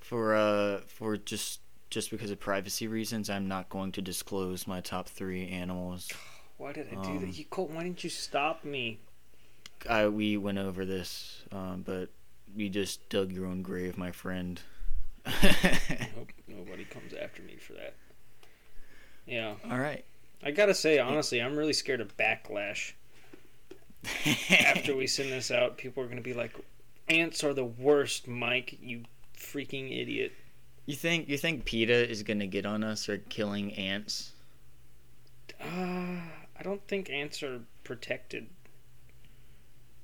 For 0.00 0.34
uh, 0.34 0.80
for 0.86 1.16
just 1.16 1.60
just 1.90 2.10
because 2.10 2.30
of 2.30 2.40
privacy 2.40 2.86
reasons, 2.86 3.28
I'm 3.28 3.48
not 3.48 3.68
going 3.68 3.92
to 3.92 4.02
disclose 4.02 4.66
my 4.66 4.80
top 4.80 5.08
three 5.08 5.48
animals. 5.48 6.08
Why 6.58 6.72
did 6.72 6.88
I 6.88 6.94
do 6.94 7.10
Um, 7.10 7.20
that? 7.20 7.38
You 7.38 7.44
Colt, 7.46 7.70
why 7.70 7.82
didn't 7.82 8.04
you 8.04 8.10
stop 8.10 8.64
me? 8.64 9.00
I 9.88 10.06
we 10.06 10.36
went 10.36 10.58
over 10.58 10.84
this, 10.84 11.42
um, 11.50 11.82
but 11.84 12.08
you 12.54 12.68
just 12.68 13.08
dug 13.08 13.32
your 13.32 13.46
own 13.46 13.62
grave, 13.62 13.98
my 13.98 14.12
friend. 14.12 14.60
I 15.26 16.08
hope 16.14 16.30
nobody 16.46 16.84
comes 16.84 17.14
after 17.14 17.42
me 17.42 17.56
for 17.56 17.72
that. 17.72 17.94
Yeah, 19.26 19.54
All 19.68 19.78
right. 19.78 20.04
I 20.42 20.50
gotta 20.52 20.74
say 20.74 20.98
honestly, 20.98 21.40
I'm 21.42 21.56
really 21.56 21.72
scared 21.72 22.00
of 22.00 22.16
backlash. 22.16 22.92
After 24.50 24.96
we 24.96 25.06
send 25.06 25.30
this 25.32 25.50
out, 25.50 25.76
people 25.78 26.02
are 26.02 26.06
gonna 26.08 26.20
be 26.20 26.34
like, 26.34 26.52
"Ants 27.08 27.44
are 27.44 27.54
the 27.54 27.64
worst, 27.64 28.26
Mike. 28.28 28.78
You 28.80 29.02
freaking 29.36 29.96
idiot." 30.00 30.32
you 30.84 30.96
think 30.96 31.28
you 31.28 31.38
think 31.38 31.64
PETA 31.64 32.10
is 32.10 32.22
gonna 32.24 32.46
get 32.46 32.66
on 32.66 32.82
us 32.82 33.06
for 33.06 33.16
killing 33.18 33.72
ants? 33.74 34.32
Uh, 35.60 36.18
I 36.58 36.62
don't 36.64 36.86
think 36.88 37.08
ants 37.08 37.42
are 37.42 37.60
protected. 37.84 38.48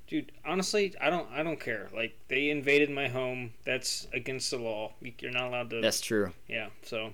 Dude, 0.06 0.32
honestly, 0.46 0.94
I 1.00 1.10
don't. 1.10 1.28
I 1.32 1.42
don't 1.42 1.60
care. 1.60 1.88
Like 1.94 2.16
they 2.28 2.48
invaded 2.50 2.90
my 2.90 3.08
home. 3.08 3.52
That's 3.64 4.06
against 4.12 4.50
the 4.50 4.56
law. 4.58 4.92
You- 5.02 5.12
You're 5.18 5.32
not 5.32 5.48
allowed 5.48 5.70
to. 5.70 5.80
That's 5.80 6.00
true. 6.00 6.32
Yeah. 6.48 6.68
So, 6.82 7.12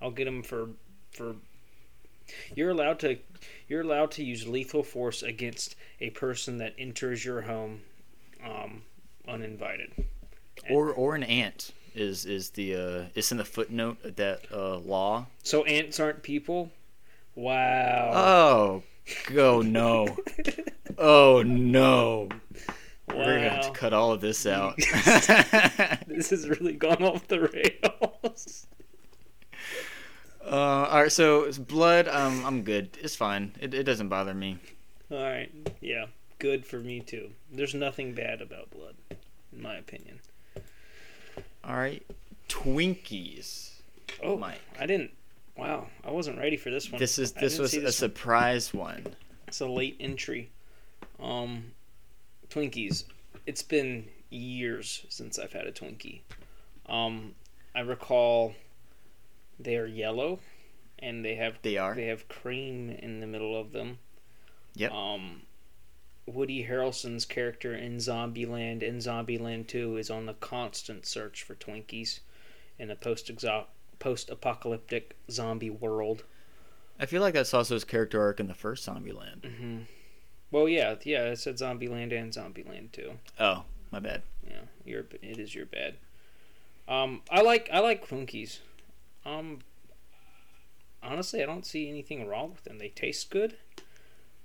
I'll 0.00 0.10
get 0.12 0.24
them 0.24 0.42
for 0.42 0.68
for. 1.10 1.34
You're 2.54 2.70
allowed 2.70 3.00
to. 3.00 3.18
You're 3.68 3.82
allowed 3.82 4.10
to 4.12 4.24
use 4.24 4.46
lethal 4.46 4.82
force 4.82 5.22
against 5.22 5.76
a 6.00 6.10
person 6.10 6.58
that 6.58 6.74
enters 6.78 7.24
your 7.24 7.42
home, 7.42 7.80
um, 8.44 8.82
uninvited. 9.26 9.92
Or 10.70 10.92
or 10.92 11.14
an 11.14 11.22
ant 11.22 11.72
is 11.94 12.24
is 12.24 12.50
the 12.50 12.76
uh, 12.76 13.04
it's 13.14 13.32
in 13.32 13.38
the 13.38 13.44
footnote 13.44 13.98
of 14.04 14.16
that 14.16 14.40
uh, 14.52 14.78
law. 14.78 15.26
So 15.42 15.64
ants 15.64 16.00
aren't 16.00 16.22
people. 16.22 16.70
Wow. 17.34 18.12
Oh, 18.14 18.82
go 19.32 19.62
no. 19.62 20.16
Oh 20.96 21.42
no. 21.42 22.28
Wow. 23.08 23.16
We're 23.16 23.34
gonna 23.36 23.48
have 23.50 23.66
to 23.66 23.72
cut 23.72 23.92
all 23.92 24.12
of 24.12 24.20
this 24.20 24.46
out. 24.46 24.78
This 26.06 26.30
has 26.30 26.48
really 26.48 26.74
gone 26.74 27.02
off 27.02 27.26
the 27.26 27.40
rails. 27.40 28.66
Uh, 30.54 30.88
all 30.90 31.02
right, 31.02 31.12
so 31.12 31.44
it's 31.44 31.58
blood. 31.58 32.06
Um, 32.08 32.44
I'm 32.46 32.62
good. 32.62 32.96
It's 33.00 33.16
fine. 33.16 33.52
It, 33.60 33.74
it 33.74 33.82
doesn't 33.82 34.08
bother 34.08 34.34
me. 34.34 34.58
All 35.10 35.18
right. 35.18 35.50
Yeah. 35.80 36.06
Good 36.38 36.66
for 36.66 36.78
me 36.78 37.00
too. 37.00 37.30
There's 37.52 37.74
nothing 37.74 38.12
bad 38.12 38.40
about 38.40 38.70
blood, 38.70 38.94
in 39.52 39.62
my 39.62 39.76
opinion. 39.76 40.20
All 41.64 41.76
right, 41.76 42.04
Twinkies. 42.48 43.70
Oh, 44.22 44.36
Mike. 44.36 44.60
I 44.78 44.86
didn't. 44.86 45.10
Wow, 45.56 45.86
I 46.04 46.10
wasn't 46.10 46.38
ready 46.38 46.56
for 46.56 46.70
this 46.70 46.90
one. 46.90 46.98
This 46.98 47.18
is 47.18 47.32
this 47.32 47.58
was 47.58 47.72
a 47.74 47.80
this 47.80 48.00
one. 48.00 48.10
surprise 48.10 48.74
one. 48.74 49.06
It's 49.48 49.60
a 49.60 49.66
late 49.66 49.96
entry. 50.00 50.50
Um, 51.20 51.72
Twinkies. 52.50 53.04
It's 53.46 53.62
been 53.62 54.06
years 54.30 55.06
since 55.08 55.38
I've 55.38 55.52
had 55.52 55.66
a 55.66 55.72
Twinkie. 55.72 56.20
Um, 56.88 57.34
I 57.74 57.80
recall 57.80 58.54
they 59.58 59.76
are 59.76 59.86
yellow, 59.86 60.40
and 60.98 61.24
they 61.24 61.34
have 61.36 61.58
They 61.62 61.76
are. 61.76 61.94
they 61.94 62.06
have 62.06 62.28
cream 62.28 62.90
in 62.90 63.20
the 63.20 63.26
middle 63.26 63.58
of 63.58 63.72
them. 63.72 63.98
Yep. 64.74 64.92
Um, 64.92 65.42
Woody 66.26 66.66
Harrelson's 66.66 67.24
character 67.24 67.74
in 67.74 67.98
Zombieland 67.98 68.86
and 68.86 69.00
Zombieland 69.00 69.66
2 69.66 69.96
is 69.98 70.10
on 70.10 70.26
the 70.26 70.34
constant 70.34 71.04
search 71.06 71.42
for 71.42 71.54
Twinkies 71.54 72.20
in 72.78 72.90
a 72.90 72.96
post 72.96 73.30
post 73.98 74.30
apocalyptic 74.30 75.16
zombie 75.30 75.70
world. 75.70 76.24
I 76.98 77.06
feel 77.06 77.20
like 77.22 77.34
that's 77.34 77.54
also 77.54 77.74
his 77.74 77.84
character 77.84 78.20
arc 78.20 78.40
in 78.40 78.46
the 78.48 78.54
first 78.54 78.86
Zombieland. 78.88 79.44
hmm 79.56 79.78
Well, 80.50 80.68
yeah, 80.68 80.94
yeah, 81.04 81.24
it 81.26 81.38
said 81.38 81.56
Zombieland 81.56 82.12
and 82.18 82.32
Zombieland 82.32 82.92
2. 82.92 83.12
Oh, 83.40 83.64
my 83.90 84.00
bad. 84.00 84.22
Yeah, 84.48 84.62
your 84.84 85.04
it 85.22 85.38
is 85.38 85.54
your 85.54 85.66
bad. 85.66 85.94
Um, 86.88 87.22
I 87.30 87.42
like 87.42 87.68
I 87.72 87.80
like 87.80 88.06
Twinkies. 88.08 88.58
Um, 89.26 89.60
honestly, 91.02 91.42
I 91.42 91.46
don't 91.46 91.66
see 91.66 91.88
anything 91.88 92.26
wrong 92.26 92.52
with 92.52 92.64
them. 92.64 92.78
They 92.78 92.88
taste 92.88 93.30
good. 93.30 93.56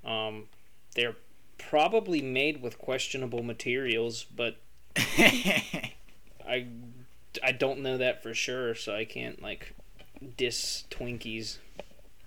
Um, 0.03 0.45
they're 0.95 1.15
probably 1.57 2.21
made 2.21 2.61
with 2.61 2.77
questionable 2.77 3.43
materials, 3.43 4.23
but 4.23 4.57
I 4.97 6.67
I 7.43 7.51
don't 7.51 7.81
know 7.81 7.97
that 7.97 8.23
for 8.23 8.33
sure, 8.33 8.75
so 8.75 8.95
I 8.95 9.05
can't 9.05 9.41
like 9.41 9.73
diss 10.37 10.85
Twinkies 10.89 11.57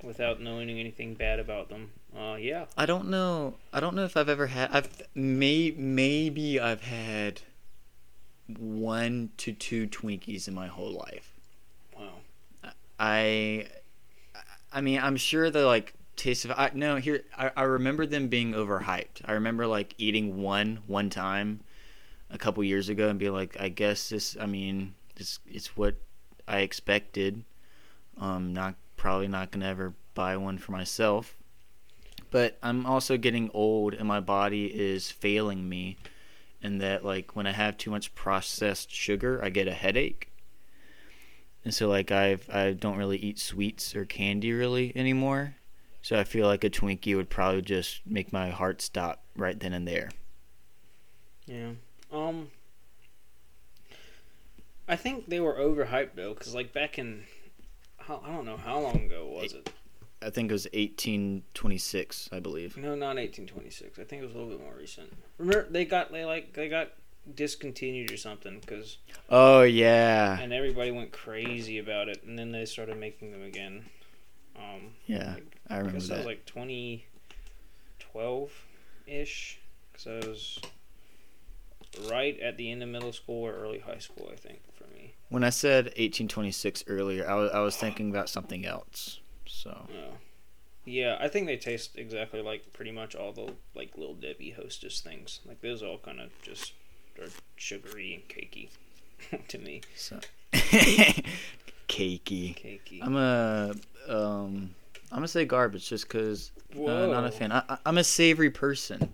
without 0.03 0.41
knowing 0.41 0.71
anything 0.71 1.15
bad 1.15 1.38
about 1.38 1.69
them. 1.69 1.93
Uh, 2.17 2.37
yeah. 2.38 2.67
I 2.77 2.87
don't 2.87 3.09
know. 3.09 3.55
I 3.73 3.81
don't 3.81 3.95
know 3.95 4.05
if 4.05 4.17
I've 4.17 4.29
ever 4.29 4.49
had. 4.49 4.71
I've 4.73 4.88
may 5.15 5.73
maybe 5.77 6.61
I've 6.61 6.83
had 6.83 7.41
one 8.47 9.31
to 9.38 9.53
two 9.53 9.87
Twinkies 9.87 10.47
in 10.47 10.55
my 10.55 10.67
whole 10.67 10.93
life. 10.93 11.32
I, 12.98 13.66
I 14.72 14.81
mean, 14.81 15.00
I'm 15.00 15.16
sure 15.16 15.50
the 15.50 15.66
like 15.66 15.94
taste 16.16 16.44
of. 16.44 16.52
I 16.52 16.70
no 16.74 16.96
here. 16.96 17.24
I, 17.37 17.50
I 17.57 17.62
remember 17.62 18.07
them 18.07 18.28
being 18.28 18.52
overhyped. 18.52 19.22
I 19.24 19.33
remember 19.33 19.66
like 19.66 19.94
eating 19.98 20.42
one 20.42 20.81
one 20.87 21.11
time, 21.11 21.61
a 22.31 22.38
couple 22.38 22.64
years 22.64 22.88
ago, 22.88 23.09
and 23.09 23.18
be 23.18 23.31
like, 23.31 23.57
I 23.61 23.68
guess 23.68 24.09
this. 24.09 24.37
I 24.40 24.46
mean, 24.46 24.94
this 25.16 25.38
it's 25.46 25.76
what 25.76 25.96
I 26.48 26.61
expected. 26.61 27.44
Um, 28.18 28.52
not 28.52 28.74
probably 28.96 29.28
not 29.28 29.50
gonna 29.50 29.66
ever 29.66 29.94
buy 30.14 30.37
one 30.37 30.59
for 30.59 30.72
myself. 30.72 31.37
But 32.31 32.57
I'm 32.62 32.87
also 32.87 33.18
getting 33.18 33.50
old, 33.52 33.92
and 33.94 34.09
my 34.09 34.20
body 34.20 34.66
is 34.66 35.11
failing 35.11 35.68
me. 35.68 35.98
And 36.62 36.81
that 36.81 37.05
like 37.05 37.35
when 37.35 37.46
I 37.46 37.52
have 37.52 37.76
too 37.76 37.90
much 37.90 38.14
processed 38.14 38.90
sugar, 38.90 39.40
I 39.42 39.50
get 39.50 39.66
a 39.66 39.74
headache 39.74 40.32
and 41.64 41.75
so 41.75 41.88
like 41.88 42.11
I've 42.11 42.48
I 42.51 42.72
don't 42.72 42.96
really 42.96 43.18
eat 43.18 43.38
sweets 43.38 43.94
or 43.94 44.05
candy 44.05 44.53
really 44.53 44.92
anymore. 44.96 45.57
So 46.03 46.18
I 46.18 46.25
feel 46.25 46.46
like 46.46 46.64
a 46.64 46.70
Twinkie 46.70 47.14
would 47.16 47.31
probably 47.31 47.62
just 47.62 48.01
make 48.05 48.33
my 48.33 48.51
heart 48.51 48.83
stop 48.83 49.22
right 49.37 49.59
then 49.59 49.72
and 49.72 49.87
there. 49.87 50.11
Yeah. 51.46 51.70
Um. 52.11 52.51
I 54.88 54.96
think 54.96 55.29
they 55.29 55.38
were 55.38 55.55
overhyped 55.55 56.16
though, 56.16 56.35
because 56.35 56.55
like 56.55 56.72
back 56.72 56.98
in, 56.98 57.25
how, 57.98 58.20
I 58.25 58.31
don't 58.33 58.44
know 58.44 58.57
how 58.57 58.81
long 58.81 59.05
ago 59.05 59.29
was 59.29 59.53
it? 59.53 59.72
I 60.20 60.31
think 60.31 60.51
it 60.51 60.55
was 60.55 60.66
1826, 60.66 62.31
I 62.33 62.40
believe. 62.40 62.77
No, 62.77 62.94
not 62.94 63.16
1826. 63.16 63.98
I 63.98 64.05
think 64.05 64.22
it 64.22 64.27
was 64.27 64.35
a 64.35 64.38
little 64.38 64.51
bit 64.51 64.61
more 64.61 64.75
recent. 64.75 65.12
Remember 65.38 65.66
they 65.70 65.85
got 65.85 66.12
they 66.12 66.25
like 66.25 66.53
they 66.53 66.68
got 66.68 66.90
discontinued 67.35 68.11
or 68.11 68.17
something 68.17 68.59
because 68.61 68.99
Oh 69.31 69.63
yeah, 69.63 70.39
and 70.39 70.53
everybody 70.53 70.91
went 70.91 71.13
crazy 71.13 71.79
about 71.79 72.09
it, 72.09 72.23
and 72.25 72.39
then 72.39 72.53
they 72.53 72.65
started 72.65 72.99
making 72.99 73.33
them 73.33 73.43
again. 73.43 73.85
Um, 74.57 74.93
yeah, 75.07 75.37
I 75.69 75.75
I 75.75 75.79
remember 75.79 75.99
guess 75.99 76.09
that 76.09 76.19
was 76.19 76.27
like 76.27 76.45
2012 76.47 78.53
ish, 79.07 79.59
because 79.93 80.07
I 80.07 80.27
was 80.29 80.59
right 82.11 82.39
at 82.41 82.57
the 82.57 82.71
end 82.71 82.83
of 82.83 82.89
middle 82.89 83.13
school 83.13 83.47
or 83.47 83.53
early 83.53 83.81
high 83.81 83.99
school, 83.99 84.31
I 84.33 84.37
think, 84.37 84.61
for 84.75 84.85
me. 84.95 85.15
When 85.29 85.45
I 85.45 85.51
said 85.51 85.87
1826 85.87 86.85
earlier, 86.87 87.29
I 87.29 87.35
was 87.35 87.51
I 87.53 87.61
was 87.61 87.77
thinking 87.77 88.11
about 88.11 88.29
something 88.29 88.67
else. 88.67 89.21
So 89.47 89.87
Oh. 89.91 90.15
Yeah, 90.85 91.17
I 91.21 91.29
think 91.29 91.47
they 91.47 91.57
taste 91.57 91.97
exactly 91.97 92.43
like 92.43 92.73
pretty 92.73 92.91
much 92.91 93.15
all 93.15 93.33
the 93.33 93.55
like 93.75 93.97
little 93.97 94.15
Debbie 94.15 94.51
Hostess 94.51 95.01
things. 95.01 95.41
Like 95.47 95.61
those 95.61 95.83
all 95.83 95.99
kind 95.99 96.21
of 96.21 96.31
just 96.43 96.73
are 97.20 97.29
sugary 97.57 98.14
and 98.14 98.29
cakey 98.29 98.68
to 99.48 99.59
me. 99.59 99.83
so 99.96 100.18
cakey. 100.53 101.25
Cakey. 101.88 103.01
I'm 103.03 103.16
a 103.16 103.75
um 104.09 104.75
I'm 105.11 105.18
gonna 105.18 105.29
say 105.29 105.44
garbage 105.44 105.88
just 105.88 106.09
because 106.09 106.53
uh, 106.75 107.07
not 107.07 107.25
a 107.25 107.31
fan. 107.31 107.53
I, 107.53 107.62
I, 107.68 107.79
I'm 107.85 107.98
a 107.98 108.05
savory 108.05 108.51
person. 108.51 109.12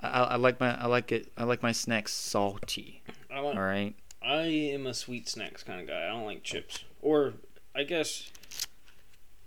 I, 0.00 0.08
I 0.08 0.22
I 0.22 0.36
like 0.36 0.60
my 0.60 0.80
I 0.80 0.86
like 0.86 1.12
it 1.12 1.30
I 1.36 1.44
like 1.44 1.62
my 1.62 1.72
snacks 1.72 2.12
salty. 2.12 3.02
I 3.32 3.40
like 3.40 3.56
All 3.56 3.62
right. 3.62 3.94
I 4.22 4.42
am 4.42 4.86
a 4.86 4.94
sweet 4.94 5.28
snacks 5.28 5.62
kind 5.62 5.80
of 5.80 5.86
guy. 5.86 6.04
I 6.06 6.08
don't 6.08 6.24
like 6.24 6.42
chips. 6.42 6.84
Or 7.00 7.34
I 7.74 7.84
guess 7.84 8.30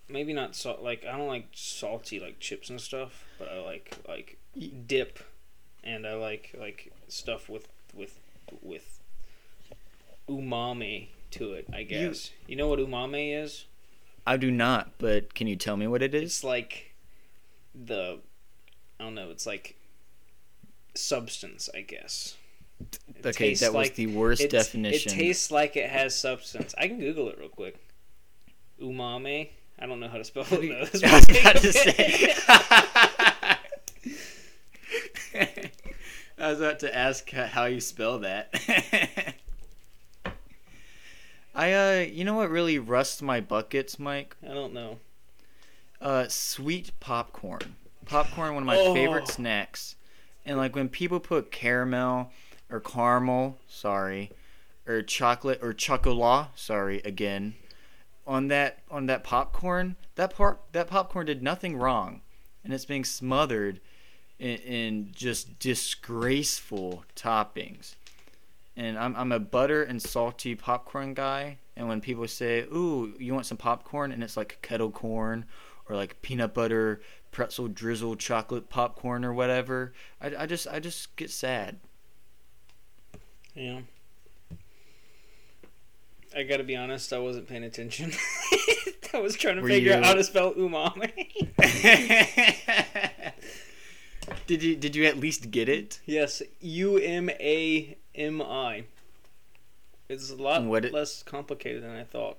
maybe 0.07 0.33
not 0.33 0.55
salt. 0.55 0.81
Like 0.81 1.05
I 1.05 1.17
don't 1.17 1.27
like 1.27 1.47
salty 1.53 2.19
like 2.19 2.39
chips 2.39 2.69
and 2.69 2.79
stuff. 2.79 3.25
But 3.39 3.49
I 3.49 3.59
like 3.61 3.97
like 4.07 4.37
dip, 4.85 5.19
and 5.83 6.05
I 6.05 6.13
like 6.15 6.55
like 6.57 6.93
stuff 7.07 7.49
with 7.49 7.67
with 7.93 8.19
with 8.61 8.99
umami 10.29 11.07
to 11.31 11.53
it. 11.53 11.67
I 11.73 11.83
guess 11.83 12.31
you, 12.47 12.55
know 12.55 12.67
what 12.67 12.79
umami 12.79 13.35
is. 13.41 13.65
I 14.25 14.37
do 14.37 14.51
not, 14.51 14.91
but 14.97 15.33
can 15.33 15.47
you 15.47 15.55
tell 15.55 15.77
me 15.77 15.87
what 15.87 16.01
it 16.01 16.13
is? 16.13 16.23
It's 16.23 16.43
like 16.43 16.93
the 17.73 18.19
I 18.99 19.03
don't 19.03 19.15
know. 19.15 19.29
It's 19.31 19.45
like 19.45 19.77
substance. 20.93 21.69
I 21.73 21.81
guess. 21.81 22.35
It 22.79 23.25
Okay, 23.25 23.53
that 23.55 23.67
was 23.73 23.87
like- 23.89 23.95
the 23.95 24.07
worst 24.07 24.41
It's- 24.41 24.65
definition. 24.65 25.11
It 25.13 25.15
tastes 25.15 25.51
like 25.51 25.75
it 25.77 25.89
has 25.89 26.17
substance. 26.17 26.73
I 26.77 26.87
can 26.87 26.99
Google 26.99 27.29
it 27.29 27.37
real 27.39 27.49
quick. 27.49 27.75
Umami. 28.81 29.49
I 29.79 29.85
don't 29.87 29.99
know 29.99 30.07
how 30.09 30.17
to 30.17 30.23
spell 30.23 30.45
it. 30.51 30.61
though. 30.61 30.75
I 31.07 31.13
was 31.19 31.29
about 31.29 31.57
to 31.57 31.73
say. 31.73 32.35
I 36.41 36.49
was 36.49 36.59
about 36.59 36.79
to 36.79 36.95
ask 36.95 37.29
how 37.29 37.65
you 37.65 37.79
spell 37.79 38.19
that. 38.19 39.35
I 41.53 41.73
uh, 41.73 41.99
you 42.05 42.23
know 42.23 42.33
what 42.35 42.49
really 42.49 42.79
rusts 42.79 43.21
my 43.21 43.41
buckets, 43.41 43.99
Mike? 43.99 44.35
I 44.43 44.53
don't 44.53 44.73
know. 44.73 44.97
Uh, 45.99 46.27
sweet 46.29 46.91
popcorn. 46.99 47.75
Popcorn, 48.05 48.55
one 48.55 48.63
of 48.63 48.67
my 48.67 48.77
Oh. 48.77 48.93
favorite 48.93 49.27
snacks. 49.27 49.95
And 50.45 50.57
like 50.57 50.75
when 50.75 50.89
people 50.89 51.19
put 51.19 51.51
caramel 51.51 52.31
or 52.71 52.79
caramel, 52.79 53.59
sorry, 53.67 54.31
or 54.87 55.03
chocolate 55.03 55.59
or 55.61 55.73
chocolat, 55.73 56.47
sorry 56.55 57.01
again, 57.05 57.53
on 58.25 58.47
that 58.47 58.79
on 58.89 59.05
that 59.05 59.23
popcorn, 59.23 59.95
that 60.15 60.33
part 60.33 60.59
that 60.71 60.87
popcorn 60.87 61.27
did 61.27 61.43
nothing 61.43 61.77
wrong, 61.77 62.21
and 62.63 62.73
it's 62.73 62.85
being 62.85 63.05
smothered 63.05 63.79
in, 64.41 64.57
in 64.57 65.11
just 65.13 65.59
disgraceful 65.59 67.05
toppings. 67.15 67.95
And 68.75 68.97
I'm 68.97 69.15
I'm 69.15 69.31
a 69.31 69.39
butter 69.39 69.83
and 69.83 70.01
salty 70.01 70.55
popcorn 70.55 71.13
guy. 71.13 71.59
And 71.77 71.87
when 71.87 72.01
people 72.01 72.27
say, 72.27 72.61
"Ooh, 72.61 73.13
you 73.19 73.33
want 73.33 73.45
some 73.45 73.57
popcorn?" 73.57 74.11
and 74.11 74.23
it's 74.23 74.35
like 74.35 74.59
kettle 74.61 74.91
corn 74.91 75.45
or 75.87 75.95
like 75.95 76.21
peanut 76.21 76.53
butter 76.53 77.01
pretzel 77.31 77.67
drizzle 77.67 78.15
chocolate 78.15 78.69
popcorn 78.69 79.23
or 79.23 79.33
whatever, 79.33 79.93
I, 80.19 80.31
I 80.39 80.45
just 80.47 80.67
I 80.67 80.79
just 80.79 81.15
get 81.15 81.29
sad. 81.29 81.79
Yeah. 83.53 83.81
I 86.35 86.43
gotta 86.43 86.63
be 86.63 86.75
honest, 86.75 87.13
I 87.13 87.19
wasn't 87.19 87.47
paying 87.47 87.63
attention. 87.63 88.13
I 89.13 89.19
was 89.19 89.35
trying 89.35 89.57
to 89.57 89.61
Were 89.61 89.67
figure 89.67 89.93
out 89.93 90.05
how 90.05 90.13
to 90.13 90.23
spell 90.23 90.53
umami. 90.53 91.11
did 94.47 94.63
you 94.63 94.75
did 94.75 94.95
you 94.95 95.05
at 95.05 95.17
least 95.19 95.51
get 95.51 95.69
it? 95.69 95.99
yes, 96.05 96.41
U 96.59 96.97
M 96.97 97.29
A 97.29 97.97
M 98.15 98.41
I. 98.41 98.85
It's 100.09 100.29
a 100.29 100.35
lot 100.35 100.63
it- 100.85 100.93
less 100.93 101.23
complicated 101.23 101.83
than 101.83 101.91
I 101.95 102.03
thought. 102.03 102.37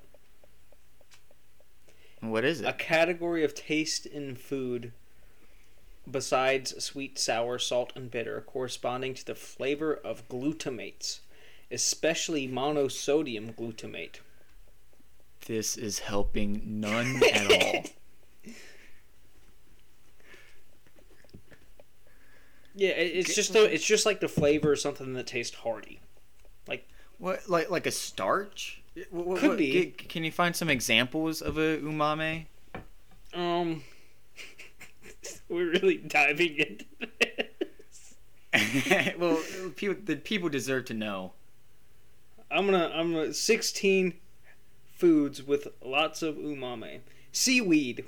What 2.20 2.44
is 2.44 2.60
it? 2.60 2.66
A 2.66 2.72
category 2.72 3.42
of 3.44 3.54
taste 3.54 4.06
in 4.06 4.36
food 4.36 4.92
besides 6.10 6.82
sweet, 6.84 7.18
sour, 7.18 7.58
salt, 7.58 7.92
and 7.96 8.10
bitter, 8.10 8.40
corresponding 8.42 9.14
to 9.14 9.24
the 9.26 9.34
flavor 9.34 9.94
of 9.94 10.28
glutamates, 10.28 11.20
especially 11.70 12.46
monosodium 12.48 13.54
glutamate. 13.54 14.20
This 15.46 15.76
is 15.76 16.00
helping 16.00 16.62
none 16.64 17.20
at 17.32 17.50
all. 17.50 17.84
Yeah, 22.74 22.90
it- 22.90 23.16
it's 23.16 23.35
just 23.35 23.54
a, 23.54 23.64
it's 23.72 23.85
just 23.85 24.06
like 24.06 24.20
the 24.20 24.28
flavor 24.28 24.72
of 24.72 24.78
something 24.80 25.12
that 25.14 25.26
tastes 25.26 25.56
hearty. 25.56 26.00
Like 26.66 26.88
what 27.18 27.48
like 27.48 27.70
like 27.70 27.87
a 27.87 27.90
starch? 27.90 28.82
What, 29.11 29.26
what- 29.26 29.38
Could 29.40 29.48
what- 29.50 29.58
be. 29.58 29.87
can 29.90 30.24
you 30.24 30.32
find 30.32 30.54
some 30.56 30.68
examples 30.70 31.40
of 31.42 31.56
a 31.58 31.78
umami? 31.78 32.46
Um, 33.35 33.82
we're 35.48 35.70
really 35.72 35.96
diving 35.98 36.56
into 36.58 36.85
this. 38.52 39.14
well, 39.18 39.42
people 39.76 39.96
the 40.04 40.16
people 40.16 40.48
deserve 40.48 40.85
to 40.87 40.94
know. 40.94 41.32
I'm 42.50 42.66
gonna 42.66 42.90
I'm 42.94 43.12
gonna 43.14 43.32
16 43.32 44.14
foods 44.96 45.42
with 45.42 45.68
lots 45.82 46.22
of 46.22 46.37
umami. 46.37 47.00
Seaweed, 47.32 48.04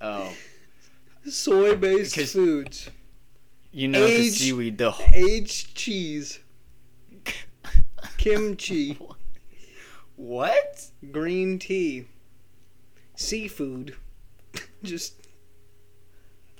Oh, 0.00 0.30
soy-based 1.28 2.16
foods, 2.32 2.90
you 3.72 3.88
know 3.88 4.06
the 4.06 4.28
seaweed. 4.30 4.78
The 4.78 4.94
aged 5.12 5.74
cheese, 5.74 6.40
kimchi, 8.16 8.98
what? 10.16 10.86
green 11.12 11.58
tea, 11.58 12.06
seafood. 13.14 13.96
Just 14.82 15.14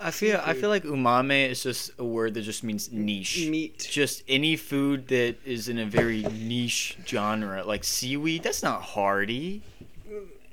I 0.01 0.11
feel 0.13 0.41
I 0.45 0.55
feel 0.55 0.69
like 0.69 0.85
umami 0.85 1.49
is 1.49 1.65
just 1.65 1.91
a 1.99 2.05
word 2.05 2.35
that 2.35 2.43
just 2.43 2.63
means 2.63 2.93
niche. 2.93 3.49
meat. 3.49 3.89
Just 3.91 4.23
any 4.29 4.55
food 4.55 5.09
that 5.09 5.37
is 5.45 5.69
in 5.69 5.79
a 5.79 5.87
very 5.87 6.23
niche 6.23 6.97
genre, 7.05 7.65
like 7.65 7.83
seaweed. 7.83 8.45
That's 8.45 8.63
not 8.63 8.83
hearty. 8.83 9.63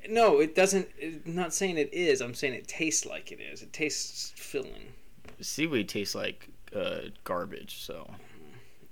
No, 0.10 0.40
it 0.40 0.56
doesn't. 0.56 0.88
I'm 1.02 1.36
not 1.36 1.54
saying 1.54 1.78
it 1.78 1.94
is. 1.94 2.22
I'm 2.22 2.34
saying 2.34 2.56
it 2.56 2.68
tastes 2.68 3.06
like 3.06 3.32
it 3.32 3.40
is. 3.40 3.62
It 3.62 3.72
tastes 3.72 4.34
filling. 4.36 4.94
Seaweed 5.42 5.90
tastes 5.90 6.16
like 6.16 6.50
uh, 6.76 7.10
garbage. 7.24 7.82
So 7.84 8.10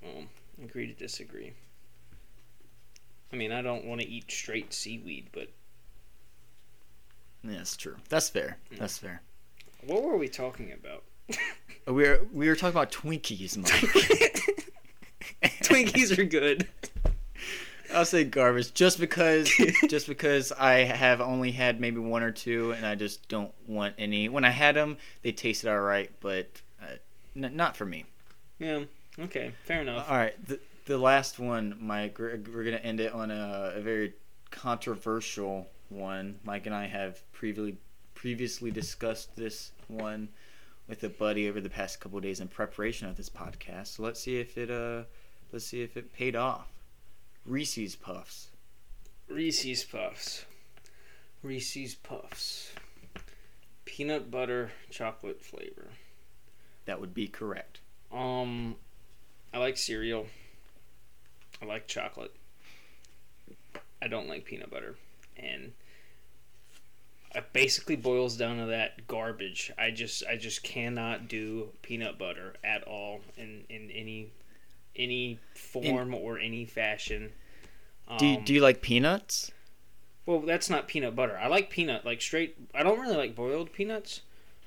Well, 0.02 0.24
agree 0.64 0.88
to 0.88 0.94
disagree. 0.94 1.54
I 3.32 3.36
mean, 3.36 3.52
I 3.52 3.62
don't 3.62 3.86
want 3.86 4.02
to 4.02 4.08
eat 4.08 4.32
straight 4.32 4.74
seaweed, 4.74 5.28
but 5.32 5.50
yeah, 7.44 7.58
that's 7.58 7.76
true. 7.76 7.96
That's 8.10 8.30
fair. 8.30 8.58
That's 8.78 8.98
fair. 8.98 9.22
what 9.86 10.04
were 10.04 10.18
we 10.18 10.28
talking 10.28 10.72
about? 10.72 11.04
We 11.86 11.94
were 12.08 12.22
we 12.32 12.48
were 12.48 12.56
talking 12.56 12.70
about 12.78 12.94
Twinkies, 12.94 13.58
Mike. 13.58 13.70
Twinkies 15.64 16.18
are 16.18 16.24
good. 16.24 16.66
I'll 17.94 18.06
say 18.06 18.24
garbage 18.24 18.74
just 18.74 19.00
because 19.00 19.50
just 19.90 20.08
because 20.08 20.52
I 20.52 20.80
have 20.84 21.22
only 21.22 21.52
had 21.52 21.80
maybe 21.80 22.00
one 22.00 22.24
or 22.24 22.32
two 22.32 22.72
and 22.72 22.86
I 22.86 22.96
just 22.96 23.28
don't 23.28 23.54
want 23.68 23.96
any. 23.98 24.30
When 24.30 24.46
I 24.46 24.50
had 24.52 24.76
them, 24.76 24.98
they 25.22 25.32
tasted 25.32 25.70
all 25.70 25.82
right, 25.82 26.12
but 26.20 26.48
uh, 26.82 26.96
n- 27.36 27.56
not 27.56 27.76
for 27.76 27.86
me. 27.86 28.06
Yeah. 28.60 28.84
Okay. 29.20 29.52
Fair 29.66 29.82
enough. 29.82 30.10
All 30.10 30.18
right, 30.18 30.34
the 30.48 30.60
the 30.86 30.98
last 30.98 31.40
one, 31.40 31.76
Mike. 31.80 32.18
We're, 32.20 32.40
we're 32.54 32.64
gonna 32.64 32.78
end 32.78 33.00
it 33.00 33.14
on 33.14 33.32
a, 33.32 33.74
a 33.76 33.82
very 33.82 34.14
controversial 34.52 35.68
one. 35.90 36.40
Mike 36.44 36.66
and 36.66 36.76
I 36.76 36.88
have 36.88 37.22
previously 37.32 37.78
previously 38.16 38.72
discussed 38.72 39.36
this 39.36 39.72
one 39.88 40.30
with 40.88 41.04
a 41.04 41.10
buddy 41.10 41.50
over 41.50 41.60
the 41.60 41.70
past 41.70 42.00
couple 42.00 42.18
of 42.18 42.24
days 42.24 42.40
in 42.40 42.48
preparation 42.48 43.08
of 43.08 43.18
this 43.18 43.30
podcast. 43.30 43.88
So 43.88 44.04
let's 44.04 44.20
see 44.20 44.40
if 44.40 44.58
it 44.58 44.72
uh 44.72 45.04
let's 45.52 45.66
see 45.66 45.82
if 45.82 45.98
it 45.98 46.14
paid 46.14 46.36
off. 46.36 46.73
Reese's 47.46 47.96
Puffs. 47.96 48.50
Reese's 49.28 49.84
Puffs. 49.84 50.46
Reese's 51.42 51.94
Puffs. 51.96 52.72
Peanut 53.84 54.32
butter 54.32 54.72
chocolate 54.90 55.42
flavor. 55.42 55.90
That 56.86 57.02
would 57.02 57.14
be 57.14 57.28
correct. 57.28 57.82
Um, 58.12 58.76
I 59.54 59.58
like 59.58 59.78
cereal. 59.78 60.28
I 61.62 61.66
like 61.66 61.88
chocolate. 61.88 62.34
I 64.02 64.08
don't 64.08 64.28
like 64.28 64.46
peanut 64.46 64.70
butter, 64.70 64.96
and 65.38 65.72
it 67.34 67.54
basically 67.54 67.96
boils 67.96 68.36
down 68.38 68.58
to 68.58 68.66
that 68.66 69.08
garbage. 69.08 69.72
I 69.78 69.92
just 69.92 70.24
I 70.30 70.36
just 70.36 70.64
cannot 70.64 71.28
do 71.28 71.70
peanut 71.82 72.18
butter 72.18 72.56
at 72.64 72.84
all 72.84 73.22
in 73.38 73.64
in 73.70 73.90
any 73.92 74.32
any 74.96 75.40
form 75.56 76.14
or 76.14 76.38
any 76.40 76.66
fashion. 76.66 77.32
Um, 78.08 78.18
Do 78.18 78.26
you, 78.28 78.42
do 78.42 78.54
you 78.54 78.62
like 78.62 78.82
peanuts? 78.82 79.52
well, 80.26 80.40
that's 80.40 80.70
not 80.70 80.88
peanut 80.88 81.16
butter. 81.16 81.38
I 81.38 81.48
like 81.48 81.70
peanut 81.70 82.06
like 82.06 82.22
straight. 82.22 82.56
I 82.74 82.84
don't 82.84 83.00
really 83.00 83.18
like 83.18 83.36
boiled 83.36 83.74
peanuts, 83.74 84.22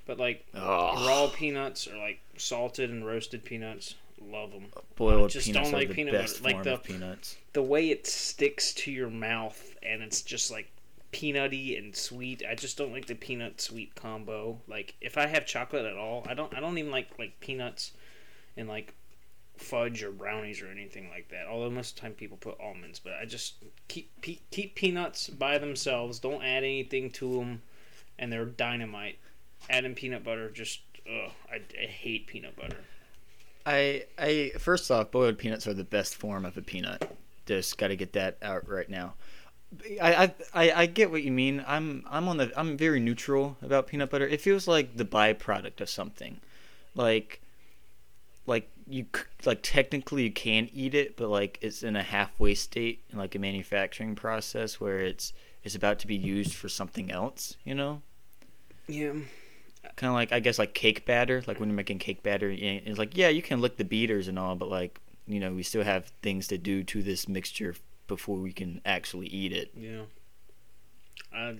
but 0.07 0.19
like 0.19 0.45
Oh, 0.55 1.07
raw 1.07 1.29
peanuts 1.35 1.87
or 1.89 1.97
like 1.97 2.21
salted 2.37 2.91
and 2.91 3.07
roasted 3.07 3.45
peanuts. 3.45 3.95
Love 4.21 4.51
them. 4.53 4.67
boiled 4.97 5.31
just 5.31 5.47
peanuts 5.47 5.71
don't 5.71 5.79
like 5.79 5.91
peanut 5.93 6.15
butter. 6.15 6.43
Like 6.43 6.63
the- 6.63 6.77
peanuts. 6.79 7.37
The 7.53 7.63
way 7.63 7.91
it 7.91 8.07
sticks 8.07 8.75
to 8.75 8.91
your 8.93 9.09
mouth 9.11 9.75
and 9.83 10.03
it's 10.03 10.21
just 10.23 10.51
like 10.51 10.71
peanutty 11.13 11.79
and 11.79 11.95
sweet. 11.97 12.43
I 12.49 12.55
just 12.55 12.77
don't 12.77 12.93
like 12.93 13.07
the 13.07 13.15
peanut 13.15 13.61
sweet 13.61 13.95
combo. 13.95 14.59
Like 14.67 14.95
if 15.01 15.17
I 15.17 15.27
have 15.27 15.47
chocolate 15.47 15.87
at 15.87 15.97
all, 15.97 16.27
I 16.29 16.35
don't. 16.35 16.55
I 16.55 16.61
don't 16.61 16.77
even 16.77 16.91
like 16.91 17.09
like 17.19 17.39
peanuts 17.41 17.93
and 18.57 18.69
like 18.69 18.95
fudge 19.59 20.03
or 20.03 20.11
brownies 20.11 20.63
or 20.63 20.69
anything 20.69 21.09
like 21.11 21.29
that. 21.31 21.47
Although 21.47 21.71
most 21.71 21.91
of 21.91 21.97
the 21.97 22.01
time 22.03 22.13
people 22.13 22.37
put 22.37 22.61
almonds, 22.61 22.99
but 22.99 23.15
I 23.21 23.25
just 23.25 23.55
keep 23.89 24.11
pe- 24.21 24.41
keep 24.51 24.75
peanuts 24.75 25.29
by 25.29 25.59
themselves. 25.59 26.19
Don't 26.19 26.43
add 26.43 26.65
anything 26.65 27.11
to 27.13 27.39
them, 27.39 27.63
and 28.19 28.33
they're 28.33 28.45
dynamite. 28.45 29.19
Adding 29.71 29.95
peanut 29.95 30.25
butter 30.25 30.51
just 30.51 30.81
ugh. 31.07 31.33
I, 31.51 31.61
I 31.83 31.87
hate 31.87 32.27
peanut 32.27 32.57
butter. 32.57 32.79
I 33.65 34.05
I 34.19 34.53
first 34.59 34.91
off, 34.91 35.11
boiled 35.11 35.39
peanuts 35.39 35.67
are 35.67 35.75
the 35.75 35.85
best 35.85 36.15
form 36.15 36.45
of 36.45 36.57
a 36.57 36.63
peanut. 36.63 37.17
Just 37.47 37.79
got 37.79 37.89
to 37.89 37.97
get 37.97 38.13
that 38.13 38.39
out 38.43 38.69
right 38.69 38.89
now. 38.89 39.15
I, 40.01 40.33
I 40.55 40.71
I 40.73 40.87
get 40.87 41.11
what 41.11 41.25
you 41.25 41.33
mean. 41.33 41.65
I'm 41.67 42.05
I'm 42.09 42.29
on 42.29 42.37
the 42.37 42.53
I'm 42.57 42.77
very 42.77 43.01
neutral 43.01 43.57
about 43.63 43.89
peanut 43.89 44.11
butter. 44.11 44.27
It 44.27 44.41
feels 44.41 44.69
like 44.69 44.97
the 44.97 45.05
byproduct 45.05 45.81
of 45.81 45.91
something, 45.91 46.41
like 46.95 47.41
like 48.47 48.71
you 48.89 49.07
like 49.45 49.61
technically 49.63 50.23
you 50.25 50.31
can 50.33 50.69
eat 50.73 50.95
it, 50.95 51.17
but 51.17 51.29
like 51.29 51.59
it's 51.61 51.83
in 51.83 51.97
a 51.97 52.03
halfway 52.03 52.55
state 52.55 53.03
in 53.11 53.19
like 53.19 53.35
a 53.35 53.39
manufacturing 53.39 54.15
process 54.15 54.81
where 54.81 55.01
it's 55.01 55.33
it's 55.65 55.75
about 55.75 55.99
to 56.01 56.07
be 56.07 56.15
used 56.17 56.55
for 56.55 56.69
something 56.69 57.11
else. 57.11 57.57
You 57.65 57.75
know, 57.75 58.03
Yeah. 58.87 59.13
kind 59.97 60.11
of 60.11 60.15
like 60.15 60.33
I 60.33 60.41
guess 60.41 60.59
like 60.59 60.75
cake 60.75 61.05
batter. 61.05 61.43
Like 61.47 61.59
when 61.59 61.69
you're 61.69 61.77
making 61.77 61.99
cake 61.99 62.23
batter, 62.23 62.51
it's 62.51 62.99
like 62.99 63.17
yeah, 63.17 63.29
you 63.29 63.43
can 63.43 63.61
lick 63.61 63.77
the 63.77 63.85
beaters 63.85 64.29
and 64.29 64.39
all, 64.39 64.55
but 64.55 64.69
like 64.71 65.01
you 65.27 65.41
know 65.41 65.53
we 65.53 65.63
still 65.65 65.83
have 65.83 66.07
things 66.23 66.47
to 66.49 66.59
do 66.59 66.85
to 66.85 67.03
this 67.03 67.29
mixture 67.29 67.75
before 68.07 68.37
we 68.39 68.53
can 68.53 68.81
actually 68.85 69.27
eat 69.27 69.53
it. 69.53 69.73
Yeah. 69.77 70.03
I 71.35 71.57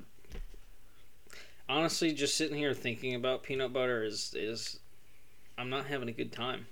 honestly 1.69 2.13
just 2.13 2.37
sitting 2.37 2.57
here 2.57 2.73
thinking 2.75 3.15
about 3.17 3.43
peanut 3.43 3.73
butter 3.73 4.05
is 4.05 4.33
is 4.37 4.79
I'm 5.59 5.71
not 5.71 5.87
having 5.87 6.09
a 6.09 6.13
good 6.13 6.31
time. 6.33 6.67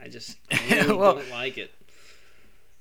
I 0.00 0.08
just 0.08 0.38
really 0.70 0.94
Well- 0.94 1.14
don't 1.14 1.30
like 1.30 1.58
it. 1.58 1.72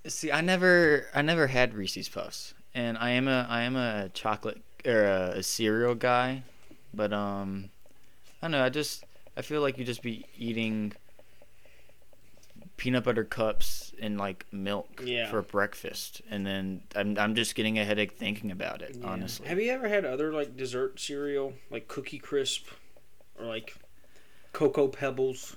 See, 0.06 0.32
I 0.34 0.42
never, 0.42 1.08
I 1.16 1.22
never 1.22 1.48
had 1.48 1.74
Reese's 1.74 2.10
Puffs, 2.10 2.54
and 2.76 2.98
I 2.98 3.12
am 3.12 3.30
a, 3.30 3.48
I 3.50 3.62
am 3.62 3.78
a 3.78 4.10
chocolate 4.14 4.62
or 4.86 5.06
a, 5.06 5.30
a 5.38 5.44
cereal 5.44 5.96
guy, 5.96 6.44
but 6.94 7.14
um, 7.14 7.70
I 8.42 8.48
don't 8.48 8.52
know. 8.52 8.64
I 8.66 8.68
just, 8.68 9.06
I 9.38 9.42
feel 9.44 9.62
like 9.62 9.78
you 9.78 9.86
just 9.86 10.02
be 10.02 10.26
eating 10.38 10.92
peanut 12.76 13.04
butter 13.06 13.24
cups 13.24 13.94
and 14.02 14.18
like 14.18 14.46
milk 14.52 15.02
Yeah. 15.06 15.30
for 15.30 15.42
breakfast, 15.42 16.22
and 16.30 16.46
then 16.46 16.82
I'm, 16.96 17.18
I'm 17.18 17.34
just 17.36 17.56
getting 17.56 17.80
a 17.80 17.86
headache 17.86 18.18
thinking 18.18 18.52
about 18.52 18.82
it. 18.82 18.98
Yeah. 19.00 19.08
Honestly, 19.08 19.48
Have 19.48 19.60
you 19.62 19.72
ever 19.72 19.88
had 19.88 20.04
other 20.04 20.34
like 20.34 20.58
dessert 20.58 21.00
cereal 21.00 21.54
like 21.72 21.88
Cookie 21.88 22.20
Crisp 22.20 22.66
or 23.40 23.46
like 23.46 23.76
Cocoa 24.52 24.90
Pebbles? 24.90 25.56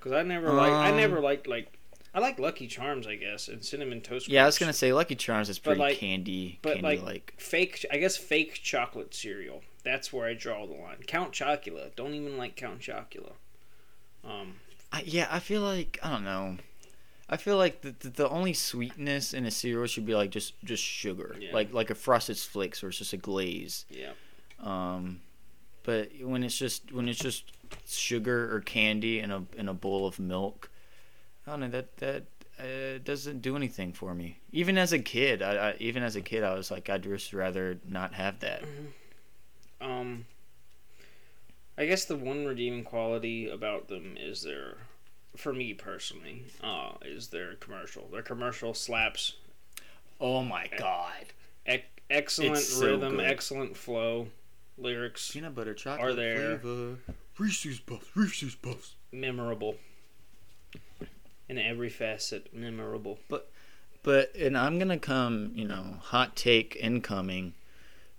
Because 0.00 0.12
I 0.12 0.22
never 0.22 0.50
like 0.52 0.72
I 0.72 0.90
Um, 0.90 0.96
never 0.96 1.20
liked 1.20 1.46
like 1.46 1.78
I 2.14 2.18
like 2.20 2.38
Lucky 2.40 2.66
Charms 2.66 3.06
I 3.06 3.16
guess 3.16 3.46
and 3.48 3.64
cinnamon 3.64 4.00
toast. 4.00 4.28
yeah, 4.28 4.42
I 4.42 4.46
was 4.46 4.58
gonna 4.58 4.72
say 4.72 4.92
Lucky 4.92 5.14
Charms 5.14 5.48
is 5.48 5.58
pretty 5.58 5.78
like- 5.80 5.98
candy, 5.98 6.58
but, 6.62 6.74
candy 6.80 6.82
like- 6.98 7.02
like. 7.02 7.34
fake 7.38 7.84
I 7.90 7.98
guess 7.98 8.16
fake 8.16 8.54
chocolate 8.62 9.14
cereal. 9.14 9.62
That's 9.84 10.12
where 10.12 10.26
I 10.26 10.34
draw 10.34 10.66
the 10.66 10.74
line. 10.74 10.98
Count 11.06 11.32
Chocula. 11.32 11.94
Don't 11.96 12.14
even 12.14 12.36
like 12.36 12.56
Count 12.56 12.80
Chocula. 12.80 13.32
Um, 14.24 14.56
I, 14.92 15.02
yeah, 15.06 15.28
I 15.30 15.38
feel 15.38 15.62
like 15.62 15.98
I 16.02 16.10
don't 16.10 16.24
know. 16.24 16.56
I 17.28 17.36
feel 17.36 17.56
like 17.56 17.82
the, 17.82 17.94
the 18.00 18.08
the 18.10 18.28
only 18.28 18.52
sweetness 18.54 19.32
in 19.32 19.46
a 19.46 19.50
cereal 19.50 19.86
should 19.86 20.04
be 20.04 20.14
like 20.16 20.30
just 20.30 20.54
just 20.64 20.82
sugar, 20.82 21.36
Yeah. 21.38 21.52
like 21.52 21.72
like 21.72 21.90
a 21.90 21.94
frosted 21.94 22.36
flakes 22.38 22.82
or 22.82 22.88
it's 22.88 22.98
just 22.98 23.12
a 23.12 23.16
glaze. 23.16 23.84
yeah. 23.88 24.12
Um, 24.58 25.20
but 25.82 26.10
when 26.22 26.42
it's 26.42 26.56
just 26.56 26.92
when 26.92 27.08
it's 27.08 27.18
just 27.18 27.44
sugar 27.86 28.54
or 28.54 28.60
candy 28.60 29.20
in 29.20 29.30
a 29.30 29.44
in 29.56 29.68
a 29.68 29.74
bowl 29.74 30.06
of 30.06 30.18
milk, 30.18 30.70
I 31.46 31.50
don't 31.52 31.60
know 31.60 31.68
that 31.68 31.96
that 31.98 32.24
uh, 32.58 32.98
doesn't 33.02 33.40
do 33.42 33.56
anything 33.56 33.92
for 33.92 34.14
me. 34.14 34.38
Even 34.52 34.76
as 34.76 34.92
a 34.92 34.98
kid, 34.98 35.42
I, 35.42 35.70
I 35.70 35.76
even 35.78 36.02
as 36.02 36.16
a 36.16 36.20
kid, 36.20 36.42
I 36.44 36.54
was 36.54 36.70
like, 36.70 36.88
I'd 36.90 37.02
just 37.02 37.32
rather 37.32 37.78
not 37.88 38.14
have 38.14 38.40
that. 38.40 38.62
Um, 39.80 40.26
I 41.78 41.86
guess 41.86 42.04
the 42.04 42.16
one 42.16 42.44
redeeming 42.44 42.84
quality 42.84 43.48
about 43.48 43.88
them 43.88 44.14
is 44.20 44.42
their, 44.42 44.76
for 45.36 45.54
me 45.54 45.72
personally, 45.72 46.44
uh, 46.62 46.92
is 47.02 47.28
their 47.28 47.54
commercial. 47.54 48.06
Their 48.12 48.22
commercial 48.22 48.74
slaps. 48.74 49.36
Oh 50.20 50.42
my 50.42 50.66
god, 50.76 51.24
Ec- 51.64 52.02
excellent 52.10 52.58
so 52.58 52.84
rhythm, 52.84 53.16
good. 53.16 53.24
excellent 53.24 53.74
flow, 53.74 54.26
lyrics, 54.80 55.30
peanut 55.30 55.54
butter 55.54 55.74
chocolate 55.74 56.16
there. 56.16 56.58
flavor, 56.58 56.98
Reese's 57.38 57.80
Puffs, 57.80 58.06
Reese's 58.14 58.54
Puffs. 58.54 58.94
memorable. 59.12 59.76
In 61.48 61.58
every 61.58 61.88
facet, 61.88 62.54
memorable. 62.54 63.18
But 63.28 63.50
but 64.02 64.34
and 64.36 64.56
I'm 64.56 64.78
gonna 64.78 64.98
come, 64.98 65.52
you 65.54 65.66
know, 65.66 65.96
hot 66.00 66.36
take 66.36 66.76
incoming. 66.80 67.54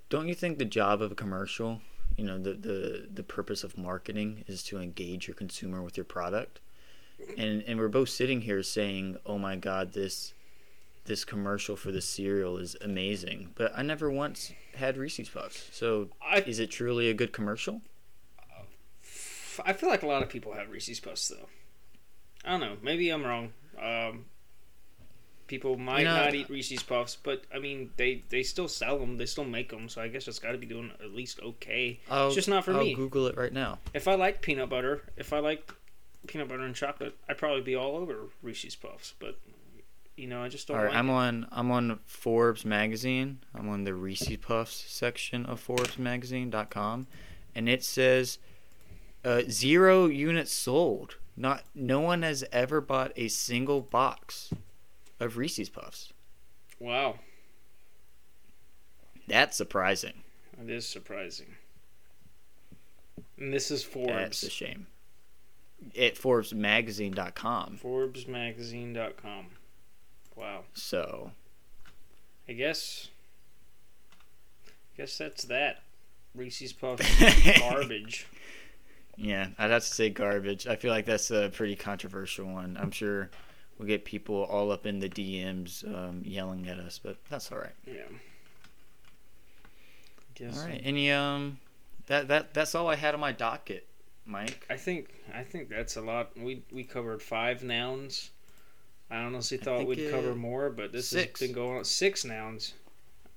Don't 0.10 0.28
you 0.28 0.36
think 0.36 0.58
the 0.58 0.66
job 0.66 1.02
of 1.02 1.14
a 1.14 1.16
commercial, 1.16 1.82
you 2.18 2.26
know, 2.26 2.38
the 2.38 2.54
the 2.54 3.08
the 3.14 3.24
purpose 3.24 3.64
of 3.64 3.78
marketing 3.78 4.44
is 4.48 4.64
to 4.64 4.80
engage 4.80 5.28
your 5.28 5.36
consumer 5.36 5.82
with 5.82 5.96
your 5.96 6.04
product? 6.04 6.60
And 7.38 7.64
and 7.64 7.80
we're 7.80 7.88
both 7.88 8.10
sitting 8.10 8.42
here 8.42 8.64
saying, 8.64 9.18
"Oh 9.26 9.38
my 9.38 9.56
God, 9.56 9.94
this 9.94 10.34
this 11.06 11.26
commercial 11.26 11.76
for 11.76 11.92
the 11.92 12.02
cereal 12.02 12.58
is 12.58 12.76
amazing," 12.82 13.52
but 13.56 13.72
I 13.76 13.82
never 13.82 14.10
once 14.10 14.52
had 14.76 14.98
Reese's 14.98 15.30
Puffs. 15.30 15.70
So 15.72 16.10
I 16.22 16.38
is 16.42 16.60
it 16.60 16.72
truly 16.72 17.10
a 17.10 17.14
good 17.14 17.32
commercial? 17.34 17.82
I 19.66 19.74
feel 19.74 19.90
like 19.90 20.04
a 20.04 20.08
lot 20.08 20.24
of 20.24 20.30
people 20.30 20.54
have 20.54 20.70
Reese's 20.70 21.00
Puffs 21.00 21.28
though. 21.28 21.48
I 22.46 22.52
don't 22.52 22.62
know. 22.62 22.78
Maybe 22.82 23.10
I'm 23.10 23.24
wrong. 23.26 23.54
Um, 23.80 24.26
People 25.48 25.78
might 25.78 26.00
You 26.00 26.06
know- 26.06 26.16
not 26.16 26.34
eat 26.34 26.50
Reese's 26.50 26.82
Puffs, 26.82 27.18
but 27.22 27.44
I 27.54 27.60
mean, 27.60 27.92
they 27.98 28.24
they 28.30 28.42
still 28.42 28.70
sell 28.70 28.98
them. 28.98 29.18
They 29.18 29.26
still 29.26 29.44
make 29.44 29.70
them. 29.70 29.90
So 29.90 30.02
I 30.02 30.08
guess 30.08 30.26
it's 30.30 30.40
got 30.40 30.54
to 30.54 30.58
be 30.58 30.66
doing 30.66 30.92
at 31.04 31.12
least 31.14 31.42
okay. 31.42 32.00
I'll, 32.10 32.28
It's 32.28 32.36
just 32.36 32.48
not 32.48 32.64
for 32.64 32.74
I'll 32.74 32.80
me. 32.86 32.94
Google 32.94 33.28
it 33.28 33.36
right 33.36 33.52
now. 33.52 33.80
If 33.94 34.08
I 34.08 34.16
like 34.16 34.42
peanut 34.42 34.70
butter, 34.70 35.02
if 35.18 35.34
I 35.34 35.40
like 35.40 35.70
peanut 36.26 36.48
butter 36.48 36.64
and 36.64 36.74
chocolate, 36.74 37.18
I'd 37.28 37.38
probably 37.38 37.60
be 37.62 37.76
all 37.76 37.98
over 37.98 38.30
Reese's 38.42 38.78
Puffs. 38.78 39.14
But 39.20 39.38
you 40.22 40.28
know, 40.28 40.44
I 40.44 40.50
just 40.50 40.68
don't 40.68 40.78
All 40.78 40.84
right, 40.84 40.92
like 40.92 41.00
I'm 41.00 41.10
it. 41.10 41.14
on 41.14 41.48
I'm 41.52 41.72
on 41.72 42.00
Forbes 42.06 42.64
magazine. 42.64 43.40
I'm 43.56 43.68
on 43.68 43.86
the 43.86 43.96
Reese 43.96 44.38
Puffs 44.40 44.86
section 44.88 45.48
of 45.48 45.60
Forbes 45.60 45.96
ForbesMagazine.com, 45.96 47.08
and 47.56 47.68
it 47.68 47.84
says 47.84 48.38
uh, 49.26 49.42
zero 49.50 50.06
units 50.06 50.52
sold. 50.54 51.16
Not 51.36 51.64
no 51.74 52.02
one 52.02 52.22
has 52.22 52.44
ever 52.52 52.82
bought 52.82 53.14
a 53.16 53.30
single 53.30 53.82
box 53.82 54.54
of 55.20 55.38
Reese's 55.38 55.70
Puffs. 55.70 56.14
Wow, 56.80 57.16
That's 59.28 59.58
surprising. 59.58 60.22
It 60.62 60.70
is 60.70 60.88
surprising. 60.88 61.56
And 63.40 63.52
this 63.52 63.72
is 63.72 63.84
Forbes. 63.84 64.14
That's 64.14 64.44
a 64.44 64.50
shame. 64.52 64.86
At 65.98 66.14
ForbesMagazine.com. 66.14 67.80
ForbesMagazine.com. 67.84 69.46
Wow. 70.36 70.64
So 70.74 71.32
I 72.48 72.54
guess. 72.54 73.10
I 74.68 74.98
guess 74.98 75.18
that's 75.18 75.46
that. 75.46 75.84
Reese's 76.36 76.74
Puffs 76.74 77.06
garbage. 77.60 78.28
yeah, 79.18 79.48
I'd 79.58 79.72
have 79.72 79.84
to 79.84 79.88
say 79.88 80.10
garbage. 80.10 80.68
I 80.68 80.76
feel 80.76 80.92
like 80.92 81.06
that's 81.06 81.32
a 81.32 81.50
pretty 81.54 81.76
controversial 81.76 82.46
one. 82.46 82.78
I'm 82.80 82.92
sure 82.92 83.30
we'll 83.78 83.88
get 83.88 84.06
people 84.06 84.44
all 84.44 84.72
up 84.72 84.86
in 84.86 85.00
the 85.00 85.10
DMs 85.10 85.86
um, 85.94 86.22
yelling 86.24 86.68
at 86.68 86.78
us, 86.78 87.00
but 87.02 87.18
that's 87.30 87.52
all 87.52 87.58
right. 87.58 87.76
Yeah. 87.86 88.04
Guess 90.36 90.60
All 90.60 90.68
right. 90.68 90.82
Any 90.84 91.12
um, 91.12 91.60
that 92.08 92.28
that 92.30 92.54
that's 92.54 92.74
all 92.76 92.88
I 92.88 92.96
had 92.96 93.14
on 93.14 93.20
my 93.20 93.32
docket, 93.32 93.86
Mike. 94.26 94.66
I 94.70 94.78
think 94.78 95.10
I 95.34 95.44
think 95.44 95.70
that's 95.70 95.98
a 95.98 96.02
lot. 96.02 96.32
We 96.38 96.64
we 96.72 96.84
covered 96.84 97.22
five 97.22 97.64
nouns. 97.64 98.32
I 99.12 99.18
honestly 99.24 99.58
thought 99.58 99.80
think, 99.80 99.90
we'd 99.90 100.08
uh, 100.08 100.12
cover 100.12 100.34
more, 100.36 100.70
but 100.70 100.92
this 100.92 101.10
six. 101.10 101.40
has 101.40 101.48
been 101.50 101.54
going 101.56 101.78
on 101.80 101.84
six 101.84 102.24
nouns. 102.26 102.74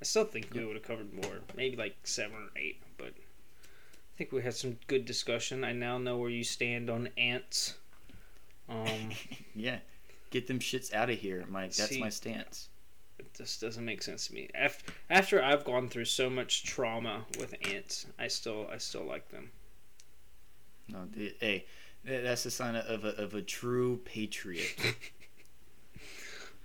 I 0.01 0.05
still 0.05 0.25
think 0.25 0.49
we 0.55 0.65
would 0.65 0.77
have 0.77 0.85
covered 0.85 1.13
more, 1.13 1.41
maybe 1.57 1.77
like 1.77 1.97
seven 2.05 2.37
or 2.37 2.51
eight, 2.61 2.81
but 2.97 3.09
I 3.09 4.17
think 4.19 4.33
we 4.33 4.43
had 4.43 4.55
some 4.55 4.79
good 4.87 5.05
discussion. 5.05 5.65
I 5.65 5.73
now 5.73 5.99
know 5.99 6.17
where 6.19 6.31
you 6.31 6.45
stand 6.45 6.89
on 6.91 7.09
ants. 7.19 7.75
Um, 8.69 9.11
Yeah, 9.55 9.79
get 10.31 10.47
them 10.47 10.59
shits 10.59 10.93
out 10.95 11.11
of 11.11 11.19
here, 11.19 11.45
Mike. 11.49 11.75
That's 11.75 11.91
See- 11.91 12.01
my 12.01 12.09
stance. 12.09 12.69
it 13.19 13.33
just 13.35 13.61
doesn't 13.61 13.85
make 13.85 14.03
sense 14.03 14.27
to 14.29 14.35
me. 14.35 14.49
After 14.55 14.93
after 15.11 15.43
I've 15.43 15.65
gone 15.65 15.89
through 15.89 16.05
so 16.07 16.29
much 16.31 16.65
trauma 16.65 17.25
with 17.39 17.55
ants, 17.69 18.07
I 18.19 18.29
still 18.29 18.69
I 18.73 18.79
still 18.79 19.05
like 19.05 19.29
them. 19.31 19.51
No, 20.89 21.07
the, 21.17 21.35
hey, 21.41 21.65
that's 22.05 22.45
a 22.47 22.51
sign 22.51 22.77
of 22.77 23.05
a 23.05 23.09
of 23.21 23.35
a 23.35 23.43
true 23.43 24.01
patriot. 24.05 24.77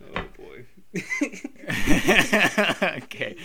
Oh 0.02 0.26
boy. 0.38 0.66
okay. 3.04 3.36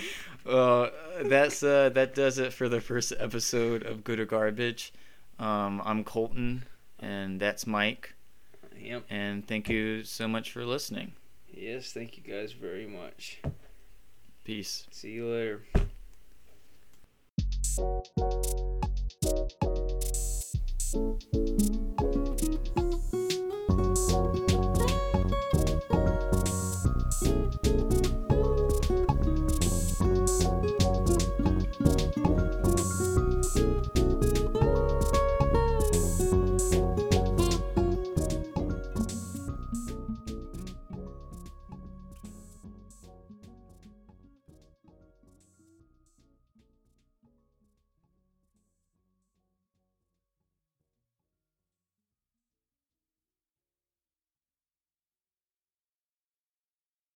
Well, 0.45 0.91
that's 1.23 1.63
uh, 1.63 1.91
that 1.91 2.15
does 2.15 2.39
it 2.39 2.53
for 2.53 2.69
the 2.69 2.81
first 2.81 3.13
episode 3.19 3.85
of 3.85 4.05
Good 4.05 4.21
or 4.21 4.27
Garbage. 4.27 4.93
Um, 5.39 5.83
I'm 5.85 6.05
Colton, 6.05 6.65
and 6.99 7.41
that's 7.41 7.67
Mike. 7.67 8.15
yep. 8.79 9.05
And 9.11 9.47
thank 9.47 9.69
you 9.69 10.05
so 10.05 10.29
much 10.29 10.53
for 10.53 10.65
listening. 10.65 11.13
Yes, 11.53 11.93
thank 11.93 12.17
you 12.17 12.23
guys 12.23 12.53
very 12.53 12.87
much. 12.87 13.41
Peace. 14.45 14.87
See 14.91 15.13
you 15.13 15.27
later. 15.27 15.63
Thank 20.95 21.74